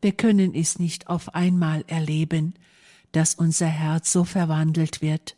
Wir 0.00 0.12
können 0.12 0.54
es 0.54 0.78
nicht 0.78 1.08
auf 1.08 1.34
einmal 1.34 1.84
erleben, 1.88 2.54
dass 3.10 3.34
unser 3.34 3.66
Herz 3.66 4.12
so 4.12 4.24
verwandelt 4.24 5.02
wird. 5.02 5.36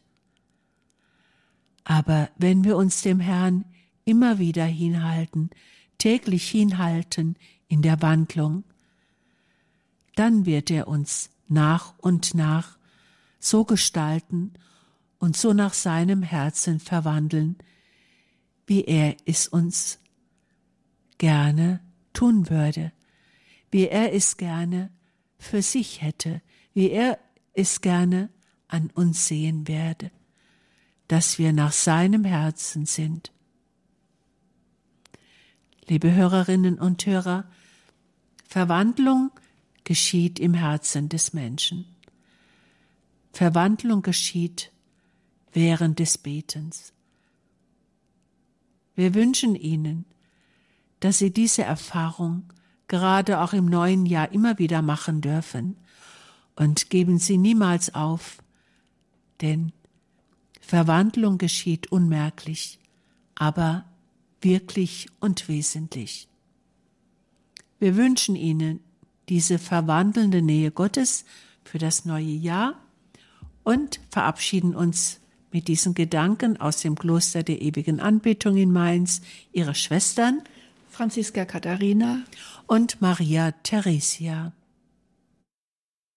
Aber 1.85 2.30
wenn 2.37 2.64
wir 2.64 2.76
uns 2.76 3.01
dem 3.03 3.18
Herrn 3.18 3.64
immer 4.05 4.39
wieder 4.39 4.65
hinhalten, 4.65 5.51
täglich 5.99 6.49
hinhalten 6.49 7.37
in 7.69 7.83
der 7.83 8.03
Wandlung, 8.03 8.65
dann 10.17 10.47
wird 10.47 10.71
er 10.71 10.89
uns 10.89 11.31
nach 11.49 11.95
und 11.99 12.35
nach 12.35 12.79
so 13.39 13.65
gestalten 13.65 14.53
und 15.19 15.37
so 15.37 15.53
nach 15.53 15.75
seinem 15.75 16.23
Herzen 16.23 16.81
verwandeln, 16.81 17.57
wie 18.67 18.85
er 18.85 19.17
es 19.27 19.49
uns 19.49 19.99
gerne 21.19 21.81
tun 22.13 22.49
würde, 22.49 22.93
wie 23.71 23.89
er 23.89 24.15
es 24.15 24.37
gerne 24.37 24.91
für 25.39 25.63
sich 25.63 26.01
hätte, 26.01 26.41
wie 26.73 26.91
er 26.91 27.19
es 27.53 27.81
gerne 27.81 28.31
an 28.69 28.91
uns 28.95 29.27
sehen 29.27 29.69
werde, 29.69 30.11
dass 31.09 31.39
wir 31.39 31.53
nach 31.53 31.73
seinem 31.73 32.25
Herzen 32.25 32.87
sind. 32.87 33.34
Liebe 35.87 36.14
Hörerinnen 36.14 36.78
und 36.78 37.05
Hörer, 37.05 37.45
Verwandlung 38.49 39.30
geschieht 39.85 40.39
im 40.39 40.55
Herzen 40.55 41.11
des 41.11 41.35
Menschen. 41.35 41.85
Verwandlung 43.32 44.01
geschieht 44.01 44.72
während 45.53 45.99
des 45.99 46.16
Betens. 46.16 46.95
Wir 48.95 49.14
wünschen 49.14 49.57
Ihnen, 49.57 50.07
dass 51.01 51.18
Sie 51.18 51.32
diese 51.32 51.64
Erfahrung 51.64 52.45
gerade 52.89 53.41
auch 53.41 53.53
im 53.53 53.66
neuen 53.66 54.07
Jahr 54.07 54.32
immer 54.32 54.59
wieder 54.59 54.80
machen 54.80 55.20
dürfen 55.20 55.76
und 56.57 56.89
geben 56.89 57.18
Sie 57.18 57.37
niemals 57.37 57.95
auf, 57.95 58.39
denn 59.43 59.72
Verwandlung 60.62 61.37
geschieht 61.37 61.93
unmerklich, 61.93 62.78
aber 63.35 63.85
wirklich 64.45 65.09
und 65.20 65.49
wesentlich. 65.49 66.28
Wir 67.78 67.97
wünschen 67.97 68.36
Ihnen 68.36 68.80
diese 69.28 69.59
verwandelnde 69.59 70.42
Nähe 70.42 70.70
Gottes 70.70 71.24
für 71.64 71.78
das 71.78 72.05
neue 72.05 72.24
Jahr 72.24 72.80
und 73.62 74.01
verabschieden 74.11 74.74
uns 74.74 75.20
mit 75.51 75.68
diesen 75.68 75.95
Gedanken 75.95 76.57
aus 76.61 76.78
dem 76.78 76.97
Kloster 76.97 77.42
der 77.42 77.62
ewigen 77.62 78.01
Anbetung 78.01 78.57
in 78.57 78.72
Mainz, 78.72 79.22
ihre 79.53 79.74
Schwestern 79.74 80.42
Franziska 80.90 81.45
Katharina 81.45 82.22
und 82.66 83.01
Maria 83.01 83.53
Theresia. 83.62 84.53